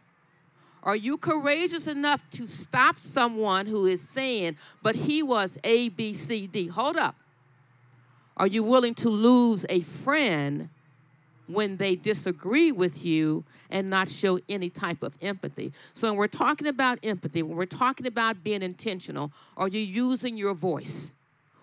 [0.83, 6.13] Are you courageous enough to stop someone who is saying, but he was A, B,
[6.13, 6.67] C, D?
[6.67, 7.15] Hold up.
[8.37, 10.69] Are you willing to lose a friend
[11.47, 15.73] when they disagree with you and not show any type of empathy?
[15.93, 20.37] So, when we're talking about empathy, when we're talking about being intentional, are you using
[20.37, 21.13] your voice?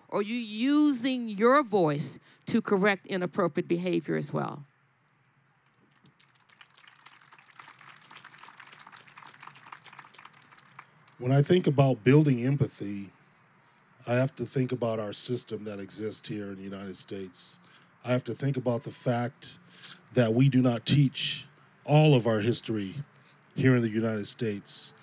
[0.09, 4.63] Are you using your voice to correct inappropriate behavior as well?
[11.17, 13.09] When I think about building empathy,
[14.05, 17.59] I have to think about our system that exists here in the United States.
[18.03, 19.57] I have to think about the fact
[20.15, 21.45] that we do not teach
[21.83, 22.95] all of our history
[23.55, 24.93] here in the United States.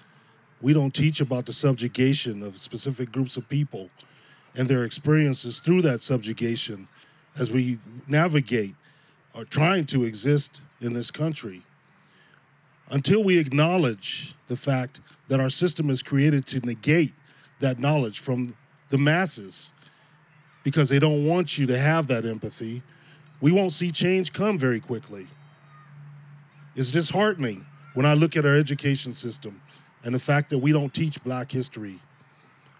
[0.61, 3.91] We don't teach about the subjugation of specific groups of people
[4.55, 6.89] and their experiences through that subjugation
[7.39, 8.75] as we navigate
[9.35, 11.63] or trying to exist in this country.
[12.91, 17.15] Until we acknowledge the fact that our system is created to negate
[17.61, 18.55] that knowledge from
[18.91, 19.73] the masses
[20.63, 22.83] because they don't want you to have that empathy,
[23.43, 25.27] we won't see change come very quickly.
[26.77, 29.61] It's disheartening when I look at our education system
[30.05, 31.99] and the fact that we don't teach black history.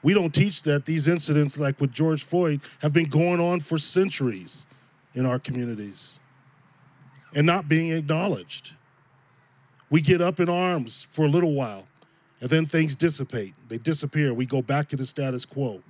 [0.05, 3.77] We don't teach that these incidents, like with George Floyd, have been going on for
[3.77, 4.67] centuries
[5.15, 6.21] in our communities
[7.35, 8.75] and not being acknowledged.
[9.91, 11.89] We get up in arms for a little while
[12.41, 13.55] and then things dissipate.
[13.69, 14.33] They disappear.
[14.33, 15.83] We go back to the status quo.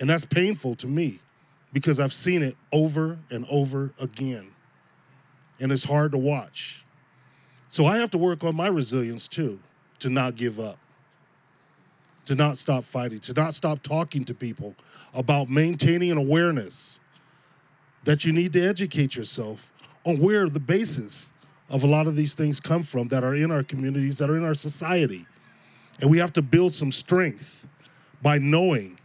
[0.00, 1.20] And that's painful to me
[1.74, 4.52] because I've seen it over and over again.
[5.60, 6.86] And it's hard to watch.
[7.66, 9.58] So I have to work on my resilience too,
[9.98, 10.78] to not give up,
[12.26, 14.76] to not stop fighting, to not stop talking to people
[15.12, 17.00] about maintaining an awareness
[18.04, 19.72] that you need to educate yourself
[20.04, 21.32] on where the basis
[21.68, 24.36] of a lot of these things come from that are in our communities, that are
[24.36, 25.26] in our society.
[26.00, 27.66] And we have to build some strength
[28.22, 28.98] by knowing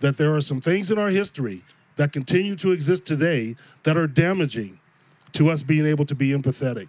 [0.00, 1.62] that there are some things in our history
[1.96, 4.78] that continue to exist today that are damaging
[5.32, 6.88] to us being able to be empathetic.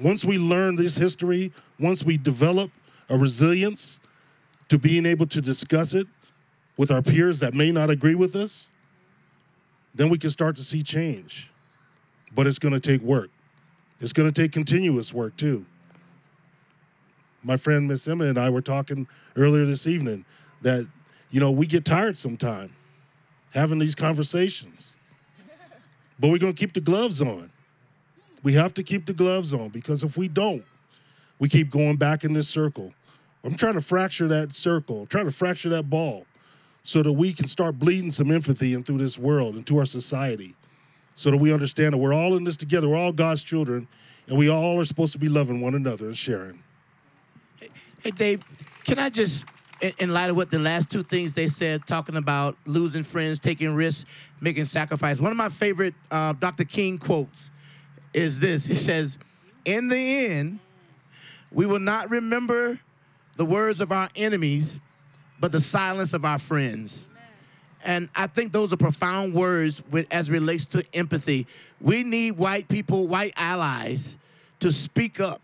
[0.00, 2.70] Once we learn this history, once we develop
[3.08, 4.00] a resilience
[4.68, 6.06] to being able to discuss it
[6.76, 8.72] with our peers that may not agree with us,
[9.94, 11.50] then we can start to see change.
[12.34, 13.30] But it's going to take work.
[14.00, 15.66] It's going to take continuous work too.
[17.42, 20.24] My friend Miss Emma and I were talking earlier this evening
[20.62, 20.86] that
[21.30, 22.70] you know we get tired sometime
[23.52, 24.96] having these conversations,
[26.18, 27.50] but we're going to keep the gloves on.
[28.42, 30.64] We have to keep the gloves on because if we don't,
[31.38, 32.92] we keep going back in this circle.
[33.44, 36.26] I'm trying to fracture that circle, trying to fracture that ball
[36.82, 40.54] so that we can start bleeding some empathy into this world, into our society,
[41.14, 42.88] so that we understand that we're all in this together.
[42.88, 43.86] We're all God's children,
[44.28, 46.62] and we all are supposed to be loving one another and sharing.
[48.02, 48.44] Hey, Dave,
[48.84, 49.44] can I just,
[49.82, 53.38] in, in light of what the last two things they said, talking about losing friends,
[53.38, 54.08] taking risks,
[54.40, 56.64] making sacrifice, one of my favorite uh, Dr.
[56.64, 57.50] King quotes
[58.14, 58.64] is this.
[58.64, 59.18] He says,
[59.64, 60.60] In the end,
[61.50, 62.80] we will not remember
[63.36, 64.80] the words of our enemies,
[65.40, 67.06] but the silence of our friends.
[67.84, 71.48] And I think those are profound words as relates to empathy.
[71.80, 74.16] We need white people, white allies,
[74.60, 75.42] to speak up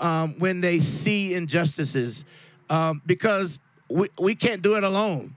[0.00, 2.24] um, when they see injustices,
[2.70, 3.58] um, because
[3.88, 5.34] we, we can't do it alone.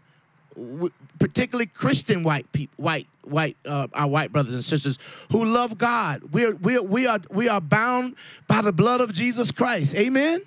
[0.55, 4.97] We, particularly Christian white people, white white uh, our white brothers and sisters
[5.31, 6.23] who love God.
[6.31, 8.15] We are we are, we are we are bound
[8.47, 9.95] by the blood of Jesus Christ.
[9.95, 10.41] Amen.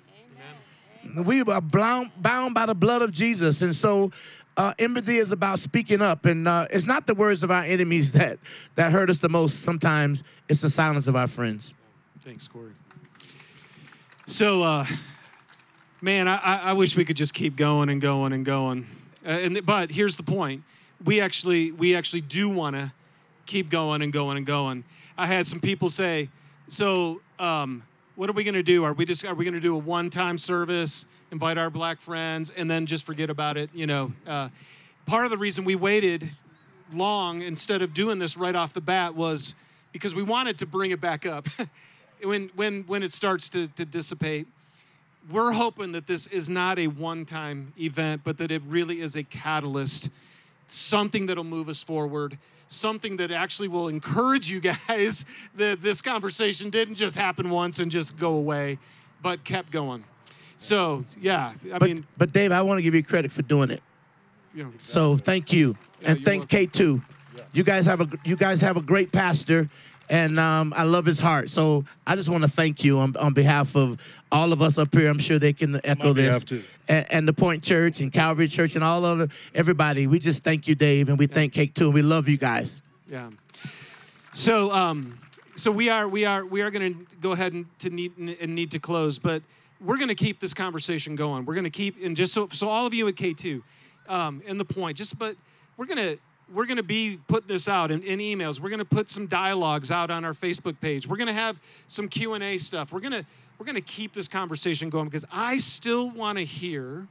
[1.05, 1.25] Amen.
[1.25, 4.11] We are bound bound by the blood of Jesus, and so
[4.57, 8.11] uh, empathy is about speaking up, and uh, it's not the words of our enemies
[8.13, 8.39] that
[8.75, 9.61] that hurt us the most.
[9.61, 11.73] Sometimes it's the silence of our friends.
[12.19, 12.71] Thanks, Corey.
[14.27, 14.85] So, uh,
[16.01, 18.87] man, I, I wish we could just keep going and going and going.
[19.25, 20.63] Uh, and but here's the point:
[21.03, 22.91] we actually we actually do want to
[23.45, 24.83] keep going and going and going.
[25.17, 26.29] I had some people say,
[26.67, 27.83] "So, um,
[28.15, 28.83] what are we going to do?
[28.83, 32.49] Are we just are we going to do a one-time service, invite our black friends,
[32.49, 34.49] and then just forget about it?" You know, uh,
[35.05, 36.27] part of the reason we waited
[36.93, 39.55] long instead of doing this right off the bat was
[39.93, 41.47] because we wanted to bring it back up
[42.23, 44.47] when when when it starts to, to dissipate
[45.29, 49.15] we're hoping that this is not a one time event, but that it really is
[49.15, 50.09] a catalyst,
[50.67, 56.69] something that'll move us forward, something that actually will encourage you guys that this conversation
[56.69, 58.79] didn't just happen once and just go away,
[59.21, 60.03] but kept going.
[60.57, 63.71] So, yeah, I But, mean, but Dave, I want to give you credit for doing
[63.71, 63.81] it.
[64.53, 67.01] you know, So thank you, and you're thanks K two.
[67.53, 69.69] You guys have a you guys have a great pastor,
[70.11, 71.49] and um, I love his heart.
[71.49, 73.97] So I just want to thank you on, on behalf of
[74.29, 75.09] all of us up here.
[75.09, 76.63] I'm sure they can echo this, too.
[76.87, 80.07] And, and the Point Church and Calvary Church and all other everybody.
[80.07, 82.81] We just thank you, Dave, and we thank K two, and we love you guys.
[83.07, 83.29] Yeah.
[84.33, 85.17] So, um,
[85.55, 88.53] so we are we are we are going to go ahead and to need and
[88.53, 89.41] need to close, but
[89.79, 91.45] we're going to keep this conversation going.
[91.45, 93.63] We're going to keep and just so so all of you at K two,
[94.09, 95.35] um, in the point, just but
[95.77, 96.17] we're going to
[96.53, 98.59] we're going to be putting this out in, in emails.
[98.59, 101.07] We're going to put some dialogues out on our Facebook page.
[101.07, 102.91] We're going to have some Q and A stuff.
[102.91, 103.25] We're going to
[103.57, 107.07] we're going to keep this conversation going because I still want to hear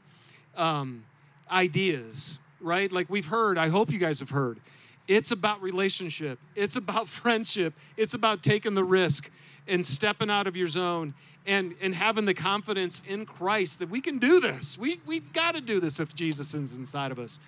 [0.57, 1.05] um,
[1.49, 2.91] ideas, right?
[2.91, 4.59] Like we've heard, I hope you guys have heard.
[5.07, 9.31] It's about relationship, it's about friendship, it's about taking the risk
[9.69, 11.15] and stepping out of your zone
[11.47, 14.77] and, and having the confidence in Christ that we can do this.
[14.77, 17.39] We, we've got to do this if Jesus is inside of us.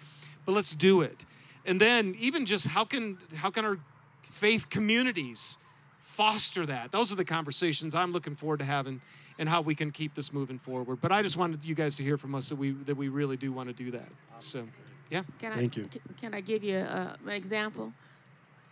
[0.46, 1.24] But let's do it.
[1.64, 3.78] And then even just how can how can our
[4.22, 5.58] faith communities
[6.00, 6.92] foster that?
[6.92, 9.00] Those are the conversations I'm looking forward to having
[9.38, 11.00] and how we can keep this moving forward.
[11.00, 13.36] But I just wanted you guys to hear from us that we that we really
[13.36, 14.08] do want to do that.
[14.38, 14.66] So,
[15.10, 15.22] yeah.
[15.40, 15.88] Can Thank I, you.
[15.92, 17.92] c- Can I give you uh, an example?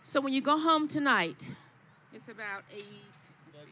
[0.03, 1.49] So when you go home tonight,
[2.13, 2.83] it's about eight.
[3.53, 3.71] let's see.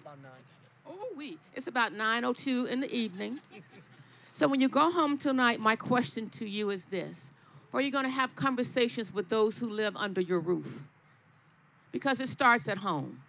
[0.88, 1.38] Oh, we.
[1.54, 3.40] It's about 9:02 in the evening.
[4.34, 7.32] So when you go home tonight, my question to you is this:
[7.74, 10.84] Are you're going to have conversations with those who live under your roof?
[11.92, 13.22] Because it starts at home.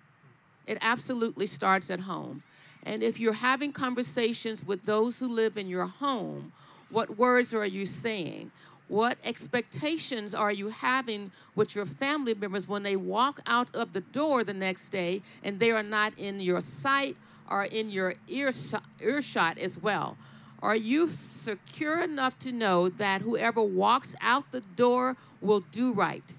[0.66, 2.42] It absolutely starts at home.
[2.82, 6.52] And if you're having conversations with those who live in your home,
[6.88, 8.50] what words are you saying?
[8.88, 14.00] What expectations are you having with your family members when they walk out of the
[14.00, 17.16] door the next day and they are not in your sight
[17.48, 20.16] or in your earshot as well?
[20.62, 26.34] Are you secure enough to know that whoever walks out the door will do right?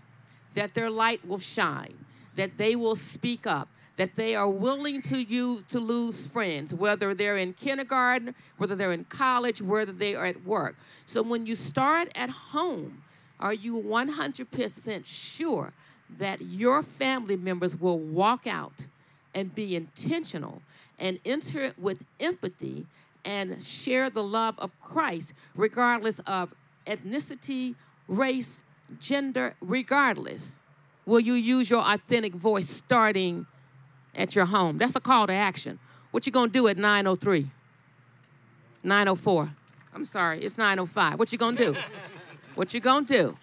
[0.55, 2.05] that their light will shine,
[2.35, 7.13] that they will speak up, that they are willing to you to lose friends, whether
[7.13, 10.75] they're in kindergarten, whether they're in college, whether they are at work.
[11.05, 13.03] So when you start at home,
[13.39, 15.73] are you 100% sure
[16.17, 18.87] that your family members will walk out
[19.33, 20.61] and be intentional
[20.99, 22.85] and enter it with empathy
[23.25, 26.53] and share the love of Christ, regardless of
[26.87, 27.75] ethnicity,
[28.07, 28.61] race,
[28.99, 30.59] gender, regardless?
[31.05, 33.45] Will you use your authentic voice starting
[34.15, 34.77] at your home?
[34.77, 35.79] That's a call to action.
[36.11, 37.49] What you gonna do at 903?
[38.83, 39.51] 904.
[39.93, 41.19] I'm sorry, it's 905.
[41.19, 41.75] What you gonna do?
[42.55, 43.37] What you gonna do?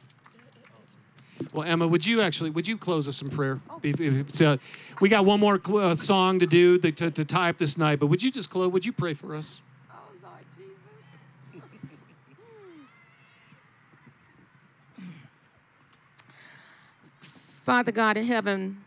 [1.52, 3.58] Well, Emma, would you actually would you close us in prayer?
[3.82, 4.58] If- if it's, uh,
[5.00, 7.78] we got one more cl- uh, song to do to, to, to tie up this
[7.78, 8.70] night, but would you just close?
[8.70, 9.62] Would you pray for us?
[9.90, 11.62] Oh, Lord Jesus.
[17.68, 18.82] Father God in heaven,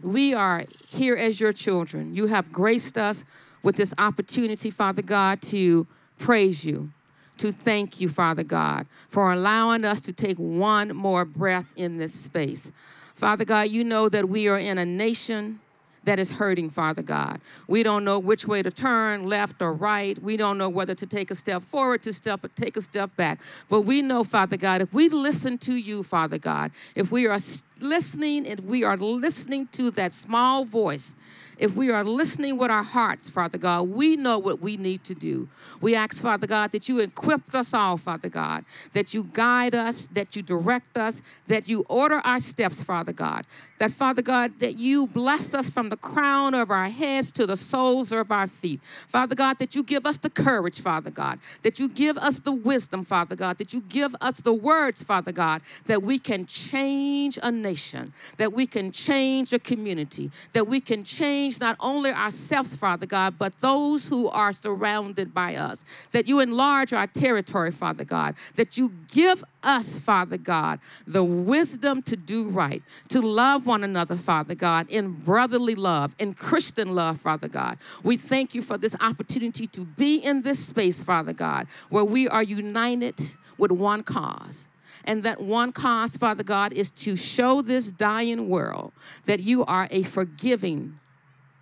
[0.00, 2.14] we are here as your children.
[2.14, 3.24] You have graced us
[3.64, 5.88] with this opportunity, Father God, to
[6.20, 6.92] praise you,
[7.38, 12.14] to thank you, Father God, for allowing us to take one more breath in this
[12.14, 12.70] space.
[13.16, 15.58] Father God, you know that we are in a nation
[16.04, 17.40] that is hurting, Father God.
[17.68, 20.20] We don't know which way to turn, left or right.
[20.20, 23.14] We don't know whether to take a step forward, to step or take a step
[23.16, 23.40] back.
[23.68, 27.38] But we know, Father God, if we listen to you, Father God, if we are
[27.82, 31.14] listening, if we are listening to that small voice,
[31.58, 35.14] if we are listening with our hearts, Father God, we know what we need to
[35.14, 35.48] do.
[35.80, 38.64] We ask, Father God, that you equip us all, Father God,
[38.94, 43.44] that you guide us, that you direct us, that you order our steps, Father God.
[43.78, 47.56] That, Father God, that you bless us from the crown of our heads to the
[47.56, 48.80] soles of our feet.
[48.82, 52.52] Father God, that you give us the courage, Father God, that you give us the
[52.52, 57.38] wisdom, Father God, that you give us the words, Father God, that we can change
[57.42, 62.76] a nation, that we can change a community, that we can change not only ourselves,
[62.76, 65.84] Father God, but those who are surrounded by us.
[66.10, 68.34] That you enlarge our territory, Father God.
[68.56, 74.16] That you give us, Father God, the wisdom to do right, to love one another,
[74.16, 77.78] Father God, in brotherly love, in Christian love, Father God.
[78.02, 82.28] We thank you for this opportunity to be in this space, Father God, where we
[82.28, 83.18] are united
[83.56, 84.68] with one cause.
[85.04, 88.92] And that one cause, Father God, is to show this dying world
[89.26, 90.98] that you are a forgiving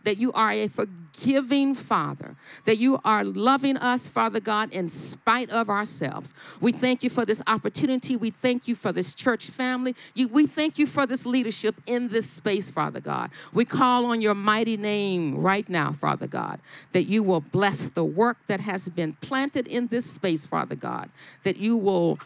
[0.04, 2.34] that you are a forgiving Father,
[2.64, 6.32] that you are loving us, Father God, in spite of ourselves.
[6.60, 8.16] We thank you for this opportunity.
[8.16, 9.94] We thank you for this church family.
[10.14, 13.30] You, we thank you for this leadership in this space, Father God.
[13.52, 16.60] We call on your mighty name right now, Father God,
[16.92, 21.10] that you will bless the work that has been planted in this space, Father God,
[21.42, 22.18] that you will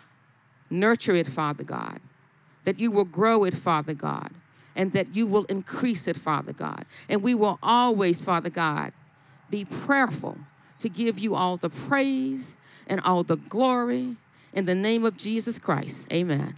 [0.70, 2.00] nurture it, Father God,
[2.64, 4.30] that you will grow it, Father God
[4.76, 6.84] and that you will increase it, Father God.
[7.08, 8.92] And we will always, Father God,
[9.50, 10.38] be prayerful
[10.80, 12.56] to give you all the praise
[12.86, 14.16] and all the glory
[14.52, 16.12] in the name of Jesus Christ.
[16.12, 16.56] Amen.